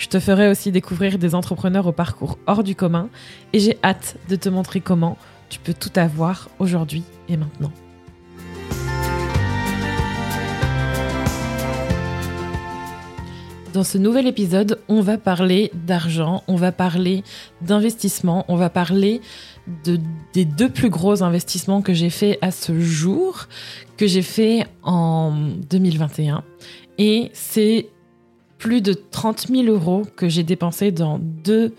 Je 0.00 0.08
te 0.08 0.18
ferai 0.18 0.48
aussi 0.48 0.72
découvrir 0.72 1.18
des 1.18 1.34
entrepreneurs 1.34 1.86
au 1.86 1.92
parcours 1.92 2.38
hors 2.46 2.64
du 2.64 2.74
commun 2.74 3.10
et 3.52 3.60
j'ai 3.60 3.76
hâte 3.84 4.16
de 4.30 4.36
te 4.36 4.48
montrer 4.48 4.80
comment 4.80 5.18
tu 5.50 5.58
peux 5.60 5.74
tout 5.74 5.90
avoir 5.94 6.48
aujourd'hui 6.58 7.02
et 7.28 7.36
maintenant. 7.36 7.70
Dans 13.74 13.84
ce 13.84 13.98
nouvel 13.98 14.26
épisode, 14.26 14.80
on 14.88 15.02
va 15.02 15.18
parler 15.18 15.70
d'argent, 15.74 16.44
on 16.48 16.56
va 16.56 16.72
parler 16.72 17.22
d'investissement, 17.60 18.46
on 18.48 18.56
va 18.56 18.70
parler 18.70 19.20
de, 19.84 20.00
des 20.32 20.46
deux 20.46 20.70
plus 20.70 20.88
gros 20.88 21.22
investissements 21.22 21.82
que 21.82 21.92
j'ai 21.92 22.10
fait 22.10 22.38
à 22.40 22.52
ce 22.52 22.80
jour, 22.80 23.48
que 23.98 24.06
j'ai 24.06 24.22
fait 24.22 24.66
en 24.82 25.34
2021. 25.68 26.42
Et 26.96 27.30
c'est 27.34 27.90
plus 28.60 28.82
de 28.82 28.92
30 28.92 29.48
000 29.48 29.64
euros 29.64 30.06
que 30.16 30.28
j'ai 30.28 30.44
dépensé 30.44 30.92
dans 30.92 31.18
deux 31.18 31.72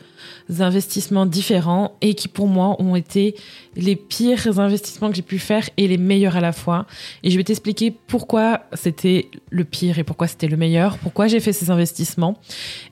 investissements 0.59 1.25
différents 1.25 1.94
et 2.02 2.14
qui 2.14 2.27
pour 2.27 2.47
moi 2.47 2.75
ont 2.80 2.95
été 2.95 3.36
les 3.75 3.95
pires 3.95 4.59
investissements 4.59 5.09
que 5.09 5.16
j'ai 5.16 5.22
pu 5.22 5.39
faire 5.39 5.69
et 5.78 5.88
les 5.88 5.97
meilleurs 5.97 6.36
à 6.36 6.41
la 6.41 6.52
fois. 6.52 6.86
Et 7.23 7.31
je 7.31 7.38
vais 7.38 7.44
t'expliquer 7.44 7.91
pourquoi 7.91 8.61
c'était 8.73 9.30
le 9.50 9.63
pire 9.63 10.00
et 10.00 10.03
pourquoi 10.03 10.28
c'était 10.28 10.47
le 10.47 10.58
meilleur, 10.58 10.97
pourquoi 10.97 11.28
j'ai 11.28 11.39
fait 11.39 11.53
ces 11.53 11.69
investissements 11.72 12.38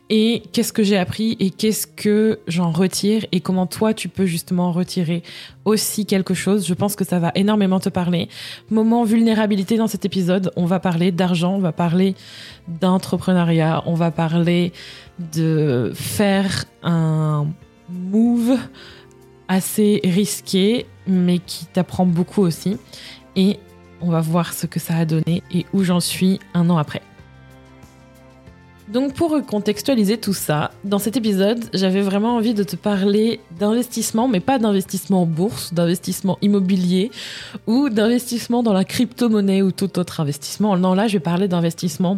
et 0.10 0.42
qu'est-ce 0.54 0.74
que 0.74 0.84
j'ai 0.84 0.98
appris 0.98 1.38
et 1.40 1.52
qu'est-ce 1.52 1.86
que 1.86 2.40
j'en 2.48 2.72
retire 2.72 3.26
et 3.32 3.42
comment 3.42 3.68
toi 3.68 3.94
tu 3.94 4.10
peux 4.10 4.26
justement 4.26 4.72
retirer 4.72 5.22
aussi 5.66 6.06
quelque 6.06 6.34
chose. 6.34 6.66
Je 6.68 6.74
pense 6.74 6.96
que 6.96 7.06
ça 7.06 7.20
va 7.20 7.32
énormément 7.36 7.80
te 7.80 7.90
parler. 7.90 8.28
Moment 8.72 9.04
vulnérabilité 9.04 9.78
dans 9.78 9.88
cet 9.88 10.06
épisode, 10.06 10.52
on 10.56 10.66
va 10.66 10.80
parler 10.80 11.12
d'argent, 11.12 11.56
on 11.56 11.60
va 11.60 11.72
parler 11.72 12.16
d'entrepreneuriat, 12.68 13.84
on 13.86 13.94
va 13.94 14.12
parler 14.12 14.74
de 15.34 15.92
faire 15.94 16.66
un 16.84 17.48
move 17.90 18.58
assez 19.48 20.00
risqué 20.04 20.86
mais 21.08 21.40
qui 21.40 21.66
t'apprend 21.66 22.06
beaucoup 22.06 22.42
aussi 22.42 22.78
et 23.36 23.58
on 24.02 24.10
va 24.10 24.22
voir 24.22 24.54
ce 24.54 24.66
que 24.66 24.80
ça 24.80 24.96
a 24.96 25.06
donné 25.06 25.44
et 25.54 25.66
où 25.74 25.84
j'en 25.84 26.00
suis 26.00 26.40
un 26.54 26.70
an 26.70 26.78
après. 26.78 27.02
Donc 28.90 29.14
pour 29.14 29.40
contextualiser 29.46 30.18
tout 30.18 30.34
ça, 30.34 30.72
dans 30.84 30.98
cet 30.98 31.16
épisode, 31.16 31.64
j'avais 31.76 32.02
vraiment 32.02 32.38
envie 32.38 32.56
de 32.56 32.64
te 32.64 32.76
parler 32.76 33.40
d'investissement, 33.60 34.28
mais 34.28 34.40
pas 34.40 34.58
d'investissement 34.58 35.22
en 35.22 35.26
bourse, 35.28 35.76
d'investissement 35.76 36.40
immobilier 36.42 37.12
ou 37.68 37.90
d'investissement 37.90 38.64
dans 38.64 38.74
la 38.74 38.86
crypto-monnaie 38.86 39.62
ou 39.62 39.72
tout 39.72 40.00
autre 40.00 40.22
investissement. 40.22 40.76
Non, 40.76 40.96
là, 40.96 41.08
je 41.08 41.14
vais 41.14 41.20
parler 41.20 41.48
d'investissement 41.48 42.18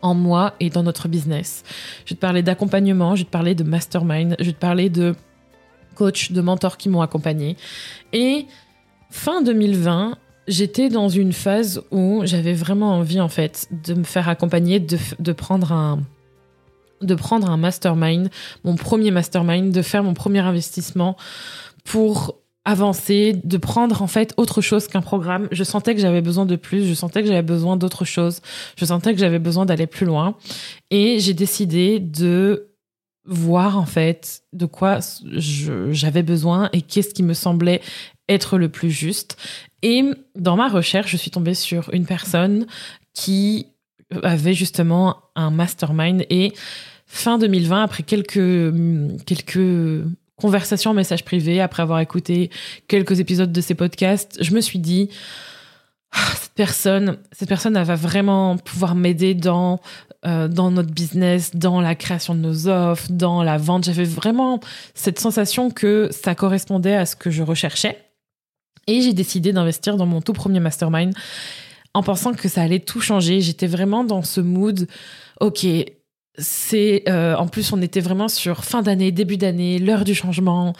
en 0.00 0.14
moi 0.14 0.54
et 0.60 0.70
dans 0.70 0.82
notre 0.82 1.08
business. 1.08 1.64
Je 2.04 2.10
vais 2.10 2.16
te 2.16 2.20
parler 2.20 2.42
d'accompagnement, 2.42 3.14
je 3.16 3.22
vais 3.22 3.26
te 3.26 3.30
parler 3.30 3.54
de 3.54 3.64
mastermind, 3.64 4.36
je 4.38 4.46
vais 4.46 4.52
te 4.52 4.58
parler 4.58 4.88
de 4.88 5.14
coach, 5.94 6.32
de 6.32 6.40
mentors 6.40 6.76
qui 6.76 6.88
m'ont 6.88 7.02
accompagné. 7.02 7.56
Et 8.12 8.46
fin 9.10 9.42
2020, 9.42 10.16
j'étais 10.48 10.88
dans 10.88 11.08
une 11.08 11.32
phase 11.32 11.82
où 11.90 12.22
j'avais 12.24 12.54
vraiment 12.54 12.96
envie 12.96 13.20
en 13.20 13.28
fait 13.28 13.68
de 13.84 13.94
me 13.94 14.04
faire 14.04 14.28
accompagner, 14.28 14.80
de, 14.80 15.32
prendre 15.32 15.72
un 15.72 16.00
de 17.00 17.14
prendre 17.14 17.50
un 17.50 17.56
mastermind, 17.56 18.30
mon 18.64 18.76
premier 18.76 19.10
mastermind, 19.10 19.72
de 19.72 19.82
faire 19.82 20.04
mon 20.04 20.14
premier 20.14 20.40
investissement 20.40 21.16
pour 21.84 22.41
avancer, 22.64 23.40
de 23.42 23.56
prendre 23.56 24.02
en 24.02 24.06
fait 24.06 24.34
autre 24.36 24.60
chose 24.60 24.86
qu'un 24.86 25.02
programme. 25.02 25.48
Je 25.50 25.64
sentais 25.64 25.94
que 25.94 26.00
j'avais 26.00 26.20
besoin 26.20 26.46
de 26.46 26.56
plus, 26.56 26.86
je 26.86 26.94
sentais 26.94 27.22
que 27.22 27.28
j'avais 27.28 27.42
besoin 27.42 27.76
d'autre 27.76 28.04
chose, 28.04 28.40
je 28.76 28.84
sentais 28.84 29.12
que 29.12 29.18
j'avais 29.18 29.38
besoin 29.38 29.66
d'aller 29.66 29.86
plus 29.86 30.06
loin 30.06 30.36
et 30.90 31.18
j'ai 31.18 31.34
décidé 31.34 31.98
de 31.98 32.68
voir 33.24 33.78
en 33.78 33.86
fait 33.86 34.42
de 34.52 34.66
quoi 34.66 34.98
j'avais 35.36 36.22
besoin 36.22 36.68
et 36.72 36.82
qu'est-ce 36.82 37.14
qui 37.14 37.22
me 37.22 37.34
semblait 37.34 37.80
être 38.28 38.58
le 38.58 38.68
plus 38.68 38.90
juste. 38.90 39.36
Et 39.82 40.04
dans 40.36 40.56
ma 40.56 40.68
recherche, 40.68 41.10
je 41.10 41.16
suis 41.16 41.30
tombée 41.30 41.54
sur 41.54 41.92
une 41.92 42.06
personne 42.06 42.66
qui 43.14 43.66
avait 44.22 44.54
justement 44.54 45.16
un 45.34 45.50
mastermind 45.50 46.24
et 46.30 46.52
fin 47.06 47.38
2020, 47.38 47.82
après 47.82 48.02
quelques, 48.02 48.74
quelques 49.26 50.06
conversations 50.40 50.90
en 50.90 50.94
message 50.94 51.24
privé, 51.24 51.60
après 51.60 51.82
avoir 51.82 52.00
écouté 52.00 52.50
quelques 52.88 53.20
épisodes 53.20 53.52
de 53.52 53.60
ces 53.60 53.74
podcasts, 53.74 54.38
je 54.42 54.54
me 54.54 54.60
suis 54.60 54.78
dit, 54.78 55.08
ah, 56.12 56.18
cette 56.40 56.54
personne, 56.54 57.18
cette 57.32 57.48
personne, 57.48 57.76
elle 57.76 57.86
va 57.86 57.96
vraiment 57.96 58.56
pouvoir 58.58 58.94
m'aider 58.94 59.34
dans 59.34 59.80
euh, 60.24 60.46
dans 60.46 60.70
notre 60.70 60.92
business, 60.92 61.50
dans 61.56 61.80
la 61.80 61.96
création 61.96 62.36
de 62.36 62.38
nos 62.38 62.68
offres, 62.68 63.08
dans 63.10 63.42
la 63.42 63.58
vente. 63.58 63.84
J'avais 63.84 64.04
vraiment 64.04 64.60
cette 64.94 65.18
sensation 65.18 65.68
que 65.68 66.10
ça 66.12 66.36
correspondait 66.36 66.94
à 66.94 67.06
ce 67.06 67.16
que 67.16 67.28
je 67.28 67.42
recherchais. 67.42 67.98
Et 68.86 69.00
j'ai 69.00 69.14
décidé 69.14 69.52
d'investir 69.52 69.96
dans 69.96 70.06
mon 70.06 70.20
tout 70.20 70.32
premier 70.32 70.60
mastermind 70.60 71.12
en 71.92 72.04
pensant 72.04 72.34
que 72.34 72.48
ça 72.48 72.62
allait 72.62 72.78
tout 72.78 73.00
changer. 73.00 73.40
J'étais 73.40 73.66
vraiment 73.66 74.04
dans 74.04 74.22
ce 74.22 74.40
mood, 74.40 74.86
ok, 75.40 75.66
c'est 76.38 77.02
euh, 77.08 77.34
en 77.36 77.46
plus 77.46 77.72
on 77.72 77.82
était 77.82 78.00
vraiment 78.00 78.28
sur 78.28 78.64
fin 78.64 78.82
d'année, 78.82 79.12
début 79.12 79.36
d'année, 79.36 79.78
l'heure 79.78 80.04
du 80.04 80.14
changement, 80.14 80.72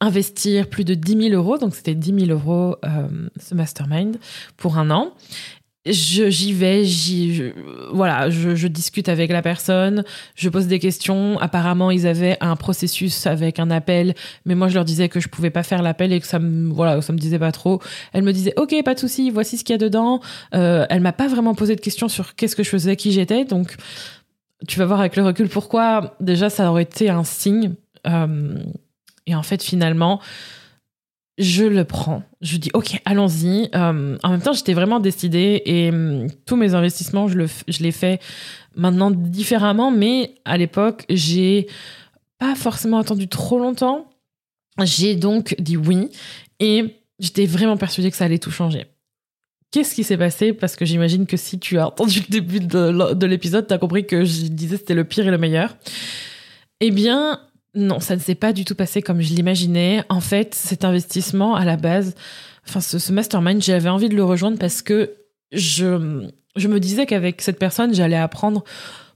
investir 0.00 0.68
plus 0.68 0.84
de 0.84 0.94
10 0.94 1.30
000 1.30 1.34
euros, 1.34 1.58
donc 1.58 1.74
c'était 1.74 1.94
10 1.94 2.26
000 2.26 2.30
euros 2.30 2.76
euh, 2.84 3.28
ce 3.40 3.54
mastermind 3.54 4.16
pour 4.56 4.78
un 4.78 4.90
an 4.90 5.12
j'y 5.86 6.52
vais, 6.52 6.84
j'y, 6.84 7.52
voilà, 7.90 8.28
je, 8.28 8.54
je, 8.54 8.68
discute 8.68 9.08
avec 9.08 9.30
la 9.30 9.40
personne, 9.40 10.04
je 10.34 10.48
pose 10.48 10.66
des 10.66 10.78
questions. 10.78 11.38
Apparemment, 11.38 11.90
ils 11.90 12.06
avaient 12.06 12.36
un 12.40 12.54
processus 12.56 13.26
avec 13.26 13.58
un 13.58 13.70
appel, 13.70 14.14
mais 14.44 14.54
moi 14.54 14.68
je 14.68 14.74
leur 14.74 14.84
disais 14.84 15.08
que 15.08 15.20
je 15.20 15.28
pouvais 15.28 15.50
pas 15.50 15.62
faire 15.62 15.82
l'appel 15.82 16.12
et 16.12 16.20
que 16.20 16.26
ça 16.26 16.38
me, 16.38 16.70
voilà, 16.72 17.00
ça 17.00 17.12
me 17.12 17.18
disait 17.18 17.38
pas 17.38 17.52
trop. 17.52 17.80
Elle 18.12 18.24
me 18.24 18.32
disait, 18.32 18.52
ok, 18.56 18.74
pas 18.84 18.94
de 18.94 19.00
souci, 19.00 19.30
voici 19.30 19.56
ce 19.56 19.64
qu'il 19.64 19.72
y 19.72 19.76
a 19.76 19.78
dedans. 19.78 20.20
Euh, 20.54 20.84
elle 20.90 21.00
m'a 21.00 21.12
pas 21.12 21.28
vraiment 21.28 21.54
posé 21.54 21.76
de 21.76 21.80
questions 21.80 22.08
sur 22.08 22.34
qu'est-ce 22.34 22.56
que 22.56 22.62
je 22.62 22.68
faisais, 22.68 22.96
qui 22.96 23.12
j'étais, 23.12 23.44
donc 23.44 23.76
tu 24.68 24.78
vas 24.78 24.86
voir 24.86 25.00
avec 25.00 25.16
le 25.16 25.22
recul 25.22 25.48
pourquoi. 25.48 26.16
Déjà, 26.20 26.50
ça 26.50 26.70
aurait 26.70 26.82
été 26.82 27.08
un 27.10 27.24
signe. 27.24 27.74
Euh, 28.06 28.62
et 29.26 29.34
en 29.34 29.42
fait, 29.42 29.62
finalement, 29.62 30.20
je 31.38 31.64
le 31.64 31.84
prends. 31.84 32.22
Je 32.40 32.58
dis, 32.58 32.70
OK, 32.74 33.00
allons-y. 33.04 33.70
Euh, 33.74 34.18
en 34.22 34.30
même 34.30 34.42
temps, 34.42 34.52
j'étais 34.52 34.74
vraiment 34.74 35.00
décidée 35.00 35.62
et 35.64 35.90
hum, 35.90 36.26
tous 36.46 36.56
mes 36.56 36.74
investissements, 36.74 37.28
je, 37.28 37.36
le, 37.36 37.46
je 37.68 37.82
les 37.82 37.92
fais 37.92 38.20
maintenant 38.76 39.10
différemment, 39.10 39.90
mais 39.90 40.34
à 40.44 40.56
l'époque, 40.56 41.04
j'ai 41.08 41.66
pas 42.38 42.54
forcément 42.54 42.98
attendu 42.98 43.28
trop 43.28 43.58
longtemps. 43.58 44.10
J'ai 44.82 45.14
donc 45.14 45.54
dit 45.58 45.76
oui 45.76 46.10
et 46.58 46.96
j'étais 47.18 47.46
vraiment 47.46 47.76
persuadée 47.76 48.10
que 48.10 48.16
ça 48.16 48.24
allait 48.24 48.38
tout 48.38 48.50
changer. 48.50 48.86
Qu'est-ce 49.70 49.94
qui 49.94 50.02
s'est 50.02 50.16
passé? 50.16 50.52
Parce 50.52 50.74
que 50.74 50.84
j'imagine 50.84 51.26
que 51.26 51.36
si 51.36 51.58
tu 51.58 51.78
as 51.78 51.86
entendu 51.86 52.20
le 52.20 52.30
début 52.30 52.60
de, 52.60 53.14
de 53.14 53.26
l'épisode, 53.26 53.66
tu 53.66 53.74
as 53.74 53.78
compris 53.78 54.06
que 54.06 54.24
je 54.24 54.46
disais 54.46 54.76
c'était 54.76 54.94
le 54.94 55.04
pire 55.04 55.26
et 55.28 55.30
le 55.30 55.38
meilleur. 55.38 55.76
Eh 56.80 56.90
bien, 56.90 57.40
non, 57.74 58.00
ça 58.00 58.16
ne 58.16 58.20
s'est 58.20 58.34
pas 58.34 58.52
du 58.52 58.64
tout 58.64 58.74
passé 58.74 59.02
comme 59.02 59.20
je 59.20 59.32
l'imaginais. 59.32 60.02
En 60.08 60.20
fait, 60.20 60.54
cet 60.54 60.84
investissement, 60.84 61.54
à 61.54 61.64
la 61.64 61.76
base, 61.76 62.14
enfin, 62.66 62.80
ce, 62.80 63.12
mastermind, 63.12 63.62
j'avais 63.62 63.88
envie 63.88 64.08
de 64.08 64.16
le 64.16 64.24
rejoindre 64.24 64.58
parce 64.58 64.82
que 64.82 65.12
je, 65.52 66.26
je 66.56 66.68
me 66.68 66.80
disais 66.80 67.06
qu'avec 67.06 67.40
cette 67.42 67.58
personne, 67.58 67.94
j'allais 67.94 68.16
apprendre 68.16 68.64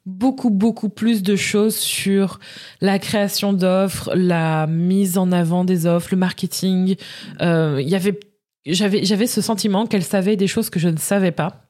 beaucoup, 0.07 0.51
beaucoup 0.51 0.89
plus 0.89 1.23
de 1.23 1.35
choses 1.35 1.77
sur 1.77 2.39
la 2.81 2.99
création 2.99 3.53
d'offres, 3.53 4.11
la 4.15 4.67
mise 4.67 5.19
en 5.19 5.33
avant 5.33 5.65
des 5.65 5.87
offres, 5.87 6.09
le 6.13 6.19
marketing. 6.19 6.97
Euh, 7.41 7.81
il 7.81 7.89
y 7.89 7.97
avait, 7.97 8.21
j'avais, 8.67 9.05
j'avais 9.05 9.27
ce 9.27 9.41
sentiment 9.41 9.87
qu'elle 9.87 10.05
savait 10.05 10.37
des 10.37 10.47
choses 10.47 10.71
que 10.71 10.79
je 10.79 10.89
ne 10.89 10.97
savais 10.97 11.33
pas, 11.33 11.69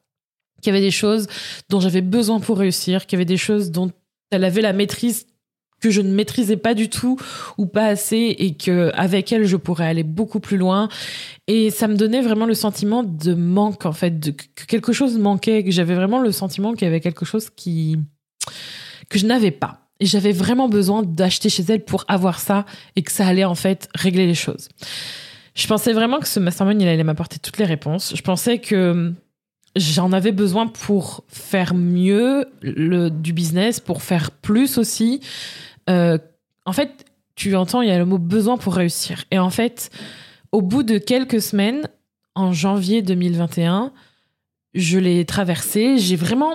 qu'il 0.61 0.73
y 0.73 0.75
avait 0.75 0.85
des 0.85 0.91
choses 0.91 1.27
dont 1.69 1.79
j'avais 1.79 2.01
besoin 2.01 2.39
pour 2.39 2.57
réussir, 2.57 3.05
qu'il 3.05 3.17
y 3.17 3.19
avait 3.19 3.25
des 3.25 3.37
choses 3.37 3.71
dont 3.71 3.91
elle 4.31 4.43
avait 4.43 4.61
la 4.61 4.73
maîtrise 4.73 5.27
que 5.81 5.89
je 5.89 6.01
ne 6.01 6.11
maîtrisais 6.11 6.57
pas 6.57 6.73
du 6.73 6.89
tout 6.89 7.17
ou 7.57 7.65
pas 7.65 7.85
assez 7.85 8.35
et 8.39 8.55
que 8.55 8.91
avec 8.95 9.31
elle 9.31 9.45
je 9.45 9.57
pourrais 9.57 9.85
aller 9.85 10.03
beaucoup 10.03 10.39
plus 10.39 10.57
loin 10.57 10.87
et 11.47 11.69
ça 11.69 11.87
me 11.87 11.95
donnait 11.95 12.21
vraiment 12.21 12.45
le 12.45 12.53
sentiment 12.53 13.03
de 13.03 13.33
manque 13.33 13.85
en 13.85 13.91
fait 13.91 14.19
de, 14.19 14.31
que 14.31 14.65
quelque 14.67 14.93
chose 14.93 15.17
manquait 15.17 15.63
que 15.63 15.71
j'avais 15.71 15.93
vraiment 15.93 16.19
le 16.19 16.31
sentiment 16.31 16.73
qu'il 16.73 16.85
y 16.85 16.87
avait 16.87 17.01
quelque 17.01 17.25
chose 17.25 17.49
qui 17.49 17.97
que 19.09 19.19
je 19.19 19.25
n'avais 19.25 19.51
pas 19.51 19.81
et 19.99 20.05
j'avais 20.05 20.31
vraiment 20.31 20.69
besoin 20.69 21.03
d'acheter 21.03 21.49
chez 21.49 21.63
elle 21.67 21.83
pour 21.83 22.05
avoir 22.07 22.39
ça 22.39 22.65
et 22.95 23.03
que 23.03 23.11
ça 23.11 23.27
allait 23.27 23.45
en 23.45 23.55
fait 23.55 23.87
régler 23.95 24.25
les 24.25 24.35
choses. 24.35 24.69
Je 25.55 25.67
pensais 25.67 25.93
vraiment 25.93 26.19
que 26.19 26.27
ce 26.27 26.39
mastermind, 26.39 26.81
il 26.81 26.87
allait 26.87 27.03
m'apporter 27.03 27.39
toutes 27.39 27.57
les 27.57 27.65
réponses. 27.65 28.13
Je 28.15 28.21
pensais 28.21 28.59
que 28.59 29.13
j'en 29.75 30.11
avais 30.11 30.33
besoin 30.33 30.67
pour 30.67 31.23
faire 31.27 31.73
mieux 31.73 32.45
le, 32.61 33.09
du 33.09 33.33
business, 33.33 33.79
pour 33.79 34.03
faire 34.03 34.31
plus 34.31 34.77
aussi. 34.77 35.21
Euh, 35.89 36.17
en 36.65 36.73
fait, 36.73 37.05
tu 37.35 37.55
entends, 37.55 37.81
il 37.81 37.89
y 37.89 37.91
a 37.91 37.97
le 37.97 38.05
mot 38.05 38.17
besoin 38.17 38.57
pour 38.57 38.75
réussir. 38.75 39.23
Et 39.31 39.39
en 39.39 39.49
fait, 39.49 39.89
au 40.51 40.61
bout 40.61 40.83
de 40.83 40.97
quelques 40.97 41.41
semaines, 41.41 41.87
en 42.35 42.51
janvier 42.51 43.01
2021, 43.01 43.93
je 44.73 44.99
l'ai 44.99 45.23
traversé. 45.25 45.97
J'ai 45.97 46.17
vraiment 46.17 46.53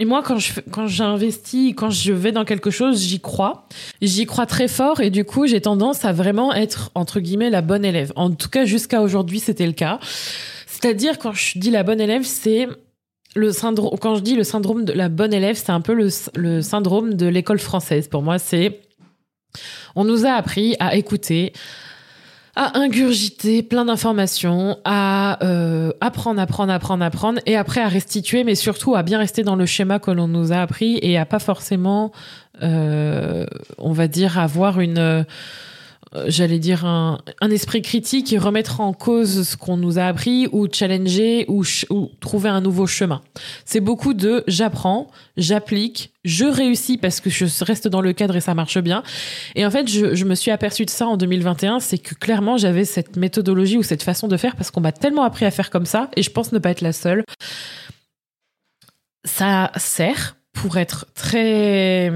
et 0.00 0.04
moi, 0.04 0.22
quand 0.22 0.38
je 0.38 0.60
quand 0.72 0.88
j'investis, 0.88 1.72
quand 1.76 1.90
je 1.90 2.12
vais 2.12 2.32
dans 2.32 2.44
quelque 2.44 2.70
chose, 2.70 3.00
j'y 3.00 3.20
crois. 3.20 3.68
J'y 4.02 4.26
crois 4.26 4.46
très 4.46 4.66
fort 4.66 5.00
et 5.00 5.10
du 5.10 5.24
coup, 5.24 5.46
j'ai 5.46 5.60
tendance 5.60 6.04
à 6.04 6.12
vraiment 6.12 6.52
être 6.52 6.90
entre 6.96 7.20
guillemets 7.20 7.50
la 7.50 7.62
bonne 7.62 7.84
élève. 7.84 8.12
En 8.16 8.30
tout 8.30 8.48
cas, 8.48 8.64
jusqu'à 8.64 9.02
aujourd'hui, 9.02 9.38
c'était 9.38 9.66
le 9.66 9.72
cas. 9.72 10.00
C'est-à-dire 10.66 11.18
quand 11.18 11.32
je 11.32 11.58
dis 11.60 11.70
la 11.70 11.84
bonne 11.84 12.00
élève, 12.00 12.24
c'est 12.24 12.66
le 13.36 13.52
syndrome. 13.52 13.96
Quand 14.00 14.16
je 14.16 14.22
dis 14.22 14.34
le 14.34 14.42
syndrome 14.42 14.84
de 14.84 14.92
la 14.92 15.08
bonne 15.08 15.32
élève, 15.32 15.54
c'est 15.56 15.70
un 15.70 15.80
peu 15.80 15.94
le, 15.94 16.08
le 16.34 16.60
syndrome 16.60 17.14
de 17.14 17.26
l'école 17.26 17.60
française. 17.60 18.08
Pour 18.08 18.22
moi, 18.22 18.40
c'est 18.40 18.80
on 19.94 20.04
nous 20.04 20.26
a 20.26 20.30
appris 20.30 20.74
à 20.80 20.96
écouter, 20.96 21.52
à 22.56 22.78
ingurgiter 22.78 23.62
plein 23.62 23.84
d'informations, 23.84 24.78
à 24.84 25.44
euh, 25.44 25.92
apprendre, 26.00 26.40
apprendre, 26.40 26.72
apprendre, 26.72 27.04
apprendre, 27.04 27.40
et 27.46 27.56
après 27.56 27.80
à 27.80 27.88
restituer, 27.88 28.44
mais 28.44 28.54
surtout 28.54 28.94
à 28.94 29.02
bien 29.02 29.18
rester 29.18 29.42
dans 29.42 29.56
le 29.56 29.66
schéma 29.66 29.98
que 29.98 30.10
l'on 30.10 30.28
nous 30.28 30.52
a 30.52 30.56
appris 30.56 30.98
et 31.02 31.18
à 31.18 31.26
pas 31.26 31.40
forcément, 31.40 32.12
euh, 32.62 33.46
on 33.78 33.92
va 33.92 34.06
dire, 34.06 34.38
avoir 34.38 34.80
une 34.80 35.26
j'allais 36.26 36.58
dire, 36.58 36.84
un, 36.84 37.18
esprit 37.50 37.82
critique 37.82 38.32
et 38.32 38.38
remettre 38.38 38.80
en 38.80 38.92
cause 38.92 39.48
ce 39.48 39.56
qu'on 39.56 39.76
nous 39.76 39.98
a 39.98 40.04
appris 40.04 40.48
ou 40.52 40.68
challenger 40.70 41.44
ou, 41.48 41.64
trouver 42.20 42.48
un 42.48 42.60
nouveau 42.60 42.86
chemin. 42.86 43.22
C'est 43.64 43.80
beaucoup 43.80 44.14
de 44.14 44.44
j'apprends, 44.46 45.10
j'applique, 45.36 46.12
je 46.24 46.44
réussis 46.44 46.98
parce 46.98 47.20
que 47.20 47.30
je 47.30 47.46
reste 47.64 47.88
dans 47.88 48.00
le 48.00 48.12
cadre 48.12 48.36
et 48.36 48.40
ça 48.40 48.54
marche 48.54 48.78
bien. 48.78 49.02
Et 49.54 49.66
en 49.66 49.70
fait, 49.70 49.88
je, 49.88 50.14
je 50.14 50.24
me 50.24 50.34
suis 50.34 50.50
aperçue 50.50 50.84
de 50.84 50.90
ça 50.90 51.06
en 51.06 51.16
2021, 51.16 51.80
c'est 51.80 51.98
que 51.98 52.14
clairement 52.14 52.56
j'avais 52.56 52.84
cette 52.84 53.16
méthodologie 53.16 53.76
ou 53.76 53.82
cette 53.82 54.02
façon 54.02 54.28
de 54.28 54.36
faire 54.36 54.56
parce 54.56 54.70
qu'on 54.70 54.80
m'a 54.80 54.92
tellement 54.92 55.24
appris 55.24 55.44
à 55.44 55.50
faire 55.50 55.70
comme 55.70 55.86
ça 55.86 56.10
et 56.16 56.22
je 56.22 56.30
pense 56.30 56.52
ne 56.52 56.58
pas 56.58 56.70
être 56.70 56.80
la 56.80 56.92
seule. 56.92 57.24
Ça 59.24 59.72
sert 59.76 60.36
pour 60.52 60.76
être 60.76 61.06
très 61.14 62.10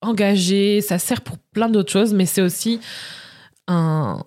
engagé, 0.00 0.80
ça 0.80 0.98
sert 0.98 1.20
pour 1.20 1.38
plein 1.38 1.68
d'autres 1.68 1.92
choses, 1.92 2.14
mais 2.14 2.26
c'est 2.26 2.42
aussi 2.42 2.80
un 3.66 4.24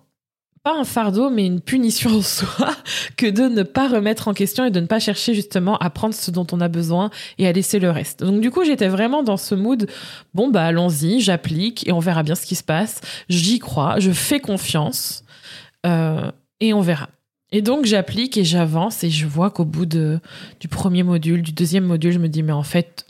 pas 0.63 0.77
un 0.77 0.83
fardeau, 0.83 1.29
mais 1.29 1.45
une 1.45 1.59
punition 1.59 2.11
en 2.17 2.21
soi 2.21 2.75
que 3.17 3.25
de 3.25 3.43
ne 3.43 3.63
pas 3.63 3.87
remettre 3.87 4.27
en 4.27 4.33
question 4.33 4.65
et 4.65 4.71
de 4.71 4.79
ne 4.79 4.85
pas 4.85 4.99
chercher 4.99 5.33
justement 5.33 5.77
à 5.79 5.89
prendre 5.89 6.13
ce 6.13 6.29
dont 6.31 6.45
on 6.51 6.61
a 6.61 6.67
besoin 6.67 7.09
et 7.37 7.47
à 7.47 7.51
laisser 7.51 7.79
le 7.79 7.89
reste. 7.89 8.23
Donc 8.23 8.41
du 8.41 8.51
coup, 8.51 8.63
j'étais 8.63 8.87
vraiment 8.87 9.23
dans 9.23 9.37
ce 9.37 9.55
mood, 9.55 9.89
bon 10.33 10.49
bah 10.49 10.63
allons-y, 10.63 11.19
j'applique 11.19 11.87
et 11.87 11.91
on 11.91 11.99
verra 11.99 12.23
bien 12.23 12.35
ce 12.35 12.45
qui 12.45 12.55
se 12.55 12.63
passe. 12.63 13.01
J'y 13.29 13.59
crois, 13.59 13.99
je 13.99 14.11
fais 14.11 14.39
confiance 14.39 15.23
euh, 15.85 16.31
et 16.59 16.73
on 16.73 16.81
verra. 16.81 17.09
Et 17.51 17.61
donc 17.61 17.85
j'applique 17.85 18.37
et 18.37 18.45
j'avance 18.45 19.03
et 19.03 19.09
je 19.09 19.25
vois 19.25 19.49
qu'au 19.49 19.65
bout 19.65 19.85
de, 19.85 20.19
du 20.59 20.67
premier 20.67 21.03
module, 21.03 21.41
du 21.41 21.51
deuxième 21.51 21.85
module, 21.85 22.13
je 22.13 22.19
me 22.19 22.29
dis 22.29 22.43
mais 22.43 22.53
en 22.53 22.63
fait 22.63 23.05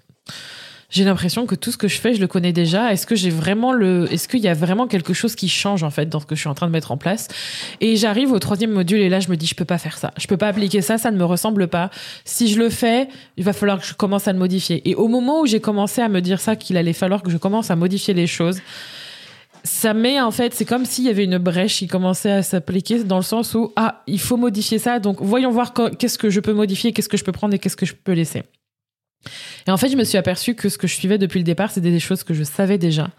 j'ai 0.92 1.06
l'impression 1.06 1.46
que 1.46 1.56
tout 1.56 1.72
ce 1.72 1.78
que 1.78 1.88
je 1.88 2.00
fais, 2.00 2.14
je 2.14 2.20
le 2.20 2.28
connais 2.28 2.52
déjà. 2.52 2.92
Est-ce 2.92 3.08
que 3.08 3.16
j'ai 3.16 3.30
vraiment 3.30 3.72
le, 3.72 4.12
est-ce 4.12 4.28
qu'il 4.28 4.42
y 4.42 4.50
a 4.50 4.54
vraiment 4.54 4.88
quelque 4.88 5.14
chose 5.14 5.36
qui 5.36 5.48
change 5.48 5.84
en 5.84 5.90
fait 5.90 6.08
dans 6.08 6.20
ce 6.20 6.26
que 6.26 6.36
je 6.36 6.42
suis 6.42 6.50
en 6.50 6.54
train 6.54 6.68
de 6.68 6.72
mettre 6.72 6.92
en 6.92 6.98
place? 6.98 7.30
Et 7.80 7.96
j'arrive 7.96 8.34
au 8.34 8.40
troisième 8.40 8.72
module 8.72 9.00
et 9.00 9.08
là 9.08 9.22
je 9.22 9.30
me 9.30 9.38
dis 9.38 9.48
je 9.48 9.56
peux 9.56 9.66
pas 9.66 9.78
faire 9.78 9.98
ça, 9.98 10.12
je 10.20 10.28
peux 10.28 10.38
pas 10.38 10.50
appliquer 10.50 10.82
ça, 10.82 10.98
ça 10.98 11.10
ne 11.10 11.18
me 11.18 11.24
ressemble 11.24 11.70
pas. 11.70 11.90
Si 12.26 12.50
je 12.50 12.60
le 12.60 12.70
fais, 12.70 13.08
il 13.38 13.46
va 13.46 13.54
falloir 13.54 13.80
que 13.80 13.86
je 13.86 13.94
commence 13.94 14.28
à 14.28 14.34
le 14.34 14.40
modifier. 14.40 14.88
Et 14.90 14.94
au 14.94 15.08
moment 15.08 15.42
où 15.42 15.46
j'ai 15.46 15.62
commencé 15.62 16.02
à 16.02 16.10
me 16.10 16.20
dire 16.20 16.42
ça, 16.42 16.58
qu'il 16.58 16.76
allait 16.76 16.94
falloir 16.94 17.24
que 17.24 17.32
je 17.32 17.38
commence 17.38 17.72
à 17.72 17.78
modifier 17.78 18.14
les 18.14 18.28
choses, 18.28 18.60
ça 19.64 19.94
met 19.94 20.20
en 20.20 20.32
fait, 20.32 20.54
c'est 20.54 20.66
comme 20.66 20.84
s'il 20.84 21.06
y 21.06 21.10
avait 21.10 21.24
une 21.24 21.38
brèche 21.38 21.78
qui 21.78 21.88
commençait 21.88 22.32
à 22.32 22.44
s'appliquer 22.44 23.06
dans 23.06 23.18
le 23.18 23.24
sens 23.24 23.54
où 23.54 23.72
ah 23.78 24.04
il 24.08 24.20
faut 24.20 24.38
modifier 24.38 24.78
ça, 24.78 25.00
donc 25.00 25.22
voyons 25.22 25.52
voir 25.52 25.74
qu'est-ce 25.98 26.18
que 26.18 26.30
je 26.30 26.42
peux 26.42 26.54
modifier, 26.54 26.92
qu'est-ce 26.92 27.10
que 27.10 27.18
je 27.18 27.24
peux 27.24 27.32
prendre 27.32 27.54
et 27.54 27.60
qu'est-ce 27.60 27.78
que 27.78 27.86
je 27.86 27.94
peux 27.94 28.12
laisser. 28.12 28.44
Et 29.68 29.72
en 29.72 29.78
fait, 29.78 29.90
je 29.90 29.98
me 29.98 30.04
suis 30.04 30.18
aperçue 30.18 30.56
que 30.56 30.70
ce 30.70 30.78
que 30.78 30.88
je 30.88 30.96
suivais 30.96 31.18
depuis 31.18 31.40
le 31.40 31.44
départ, 31.44 31.72
c'était 31.72 31.92
des 31.92 32.00
choses 32.00 32.24
que 32.24 32.34
je 32.34 32.44
savais 32.44 32.78
déjà. 32.78 33.10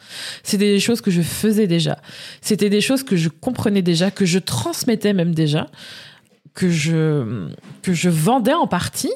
C'était 0.42 0.70
des 0.70 0.80
choses 0.80 1.00
que 1.00 1.10
je 1.10 1.22
faisais 1.22 1.66
déjà. 1.66 1.98
C'était 2.40 2.70
des 2.70 2.80
choses 2.80 3.02
que 3.02 3.16
je 3.16 3.28
comprenais 3.28 3.82
déjà, 3.82 4.10
que 4.10 4.26
je 4.26 4.38
transmettais 4.38 5.12
même 5.12 5.34
déjà, 5.34 5.68
que 6.54 6.68
je, 6.68 7.48
que 7.82 7.92
je 7.92 8.08
vendais 8.08 8.54
en 8.54 8.66
partie. 8.66 9.12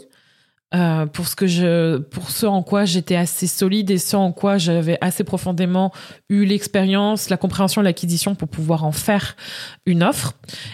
Euh, 0.75 1.07
pour 1.07 1.29
ce 1.29 1.37
que 1.37 1.47
je 1.47 1.99
pour 1.99 2.29
ce 2.29 2.45
en 2.45 2.65
quoi 2.65 2.85
j'étais 2.85 3.15
assez 3.15 3.47
solide 3.47 3.89
et 3.93 3.99
ce 3.99 4.17
en 4.17 4.33
quoi 4.33 4.59
j'avais 4.59 4.99
assez 5.01 5.23
profondément 5.23 5.93
eu 6.29 6.45
l'expérience 6.45 7.31
la 7.31 7.37
compréhension 7.37 7.83
l'acquisition 7.83 8.35
pour 8.35 8.49
pouvoir 8.49 8.83
en 8.83 8.91
faire 8.91 9.37
une 9.87 10.03
offre 10.03 10.33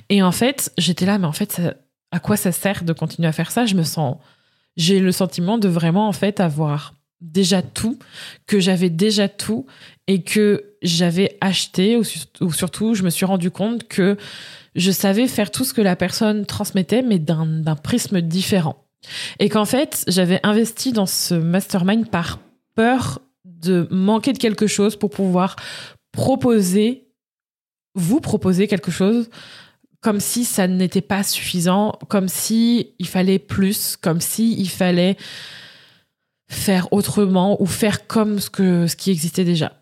et 0.09 0.23
en 0.23 0.33
fait 0.33 0.73
j'étais 0.79 1.05
là 1.05 1.19
mais 1.19 1.27
en 1.27 1.33
fait 1.33 1.61
à 2.13 2.21
quoi 2.21 2.37
ça 2.37 2.53
sert 2.53 2.85
de 2.85 2.93
continuer 2.93 3.27
à 3.27 3.33
faire 3.33 3.51
ça? 3.51 3.67
Je 3.67 3.75
me 3.75 3.83
sens 3.83 4.19
j'ai 4.77 5.01
le 5.01 5.13
sentiment 5.13 5.59
de 5.59 5.69
vraiment 5.69 6.09
en 6.09 6.13
fait 6.13 6.41
avoir 6.41 6.95
déjà 7.21 7.63
tout, 7.63 7.99
que 8.47 8.59
j'avais 8.59 8.91
déjà 8.91 9.29
tout 9.29 9.67
et 10.09 10.23
que 10.23 10.75
j'avais 10.83 11.39
acheté 11.41 11.97
ou, 11.97 12.53
surtout 12.53 12.95
je 12.95 13.05
me 13.05 13.11
suis 13.11 13.25
rendu 13.25 13.51
compte 13.51 13.87
que 13.87 14.17
je 14.75 14.91
savais 14.91 15.29
faire 15.29 15.51
tout 15.51 15.65
ce 15.65 15.73
que 15.73 15.81
la 15.81 15.97
personne 15.97 16.45
transmettait 16.47 17.03
mais 17.03 17.19
d'un 17.19 17.77
prisme 17.77 18.21
différent. 18.21 18.85
Et 19.39 19.49
qu'en 19.49 19.65
fait, 19.65 20.05
j'avais 20.07 20.41
investi 20.45 20.93
dans 20.93 21.07
ce 21.07 21.35
mastermind 21.35 22.09
par 22.09 22.39
peur 22.75 23.21
de 23.45 23.89
manquer 23.91 24.33
de 24.33 24.39
quelque 24.39 24.67
chose 24.67 24.97
pour 24.97 25.11
pouvoir 25.11 25.57
proposer, 26.13 27.09
vous 27.95 28.21
proposer 28.21 28.69
quelque 28.69 28.91
chose 28.91 29.29
comme 30.03 30.21
si 30.21 30.45
ça 30.45 30.67
n'était 30.67 31.01
pas 31.01 31.23
suffisant, 31.23 31.93
comme 32.09 32.29
si 32.29 32.93
il 32.99 33.07
fallait 33.07 33.39
plus, 33.39 33.97
comme 33.97 34.21
si 34.21 34.53
il 34.59 34.69
fallait 34.69 35.17
faire 36.49 36.93
autrement 36.93 37.61
ou 37.63 37.67
faire 37.67 38.07
comme 38.07 38.41
ce 38.41 38.51
que 38.51 38.87
ce 38.87 38.97
qui 38.97 39.11
existait 39.11 39.45
déjà. 39.45 39.73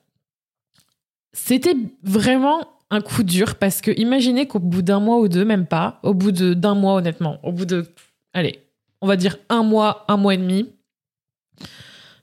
C'était 1.32 1.74
vraiment 2.02 2.68
un 2.90 3.00
coup 3.00 3.22
dur 3.22 3.54
parce 3.54 3.80
que 3.80 3.90
imaginez 3.98 4.46
qu'au 4.46 4.58
bout 4.58 4.82
d'un 4.82 5.00
mois 5.00 5.18
ou 5.18 5.28
deux, 5.28 5.44
même 5.44 5.66
pas, 5.66 6.00
au 6.02 6.12
bout 6.12 6.32
d'un 6.32 6.74
mois 6.74 6.94
honnêtement, 6.94 7.38
au 7.42 7.52
bout 7.52 7.64
de 7.64 7.86
allez, 8.34 8.60
on 9.00 9.06
va 9.06 9.16
dire 9.16 9.38
un 9.48 9.62
mois, 9.62 10.04
un 10.08 10.18
mois 10.18 10.34
et 10.34 10.38
demi, 10.38 10.70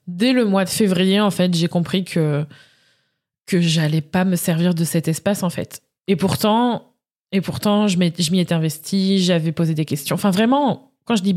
dès 0.05 0.33
le 0.33 0.45
mois 0.45 0.65
de 0.65 0.69
février 0.69 1.19
en 1.19 1.31
fait, 1.31 1.53
j'ai 1.53 1.67
compris 1.67 2.03
que 2.03 2.45
que 3.47 3.59
j'allais 3.59 4.01
pas 4.01 4.23
me 4.23 4.35
servir 4.35 4.75
de 4.75 4.83
cet 4.83 5.07
espace 5.07 5.41
en 5.41 5.49
fait. 5.49 5.81
Et 6.07 6.15
pourtant, 6.15 6.86
et 7.31 7.41
pourtant, 7.41 7.87
je 7.87 7.97
m'y 7.97 8.39
étais 8.39 8.53
investie, 8.53 9.19
j'avais 9.19 9.51
posé 9.51 9.73
des 9.73 9.85
questions. 9.85 10.15
Enfin, 10.15 10.31
vraiment, 10.31 10.91
quand 11.05 11.15
je 11.15 11.23
dis, 11.23 11.35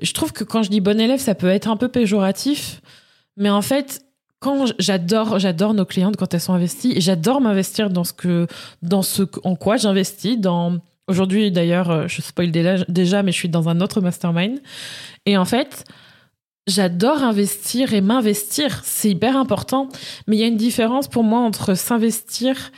je 0.00 0.12
trouve 0.12 0.32
que 0.32 0.44
quand 0.44 0.62
je 0.62 0.70
dis 0.70 0.80
bon 0.80 0.98
élève, 0.98 1.20
ça 1.20 1.34
peut 1.34 1.48
être 1.48 1.68
un 1.68 1.76
peu 1.76 1.88
péjoratif, 1.88 2.80
mais 3.36 3.50
en 3.50 3.62
fait, 3.62 4.04
quand 4.38 4.66
j'adore, 4.78 5.38
j'adore 5.38 5.74
nos 5.74 5.84
clientes 5.84 6.16
quand 6.16 6.32
elles 6.32 6.40
sont 6.40 6.54
investies, 6.54 7.00
j'adore 7.00 7.40
m'investir 7.40 7.90
dans 7.90 8.04
ce 8.04 8.14
que, 8.14 8.46
dans 8.82 9.02
ce 9.02 9.22
en 9.44 9.56
quoi 9.56 9.76
j'investis. 9.76 10.38
Aujourd'hui, 11.06 11.50
d'ailleurs, 11.50 11.90
euh, 11.90 12.08
je 12.08 12.22
spoil 12.22 12.50
déjà, 12.50 13.22
mais 13.22 13.32
je 13.32 13.36
suis 13.36 13.48
dans 13.48 13.68
un 13.68 13.80
autre 13.80 14.00
mastermind, 14.00 14.60
et 15.26 15.36
en 15.36 15.44
fait. 15.44 15.84
J'adore 16.66 17.24
investir 17.24 17.94
et 17.94 18.00
m'investir, 18.00 18.82
c'est 18.84 19.10
hyper 19.10 19.36
important, 19.36 19.88
mais 20.28 20.36
il 20.36 20.40
y 20.40 20.44
a 20.44 20.46
une 20.46 20.58
différence 20.58 21.08
pour 21.08 21.24
moi 21.24 21.40
entre 21.40 21.74
s'investir 21.74 22.70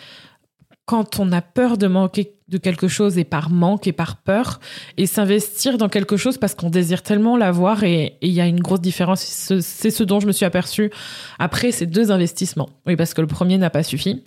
quand 0.87 1.21
on 1.21 1.33
a 1.33 1.41
peur 1.41 1.79
de 1.79 1.87
manquer 1.87 2.35
de 2.49 2.59
quelque 2.59 2.89
chose 2.89 3.17
et 3.19 3.25
par 3.25 3.51
manque 3.51 3.87
et 3.87 3.93
par 3.93 4.17
peur, 4.17 4.61
et 4.99 5.07
s'investir 5.07 5.79
dans 5.79 5.89
quelque 5.89 6.17
chose 6.17 6.39
parce 6.39 6.55
qu'on 6.55 6.71
désire 6.71 7.03
tellement 7.03 7.37
l'avoir 7.37 7.83
et 7.85 8.19
il 8.21 8.31
y 8.31 8.41
a 8.41 8.47
une 8.47 8.61
grosse 8.61 8.81
différence. 8.81 9.21
C'est 9.23 9.91
ce 9.91 10.03
dont 10.05 10.21
je 10.21 10.27
me 10.27 10.33
suis 10.33 10.45
aperçue 10.45 10.91
après 11.39 11.73
ces 11.73 11.87
deux 11.87 12.11
investissements. 12.11 12.69
Oui, 12.87 12.97
parce 12.97 13.15
que 13.15 13.21
le 13.21 13.27
premier 13.27 13.57
n'a 13.59 13.71
pas 13.71 13.83
suffi. 13.83 14.25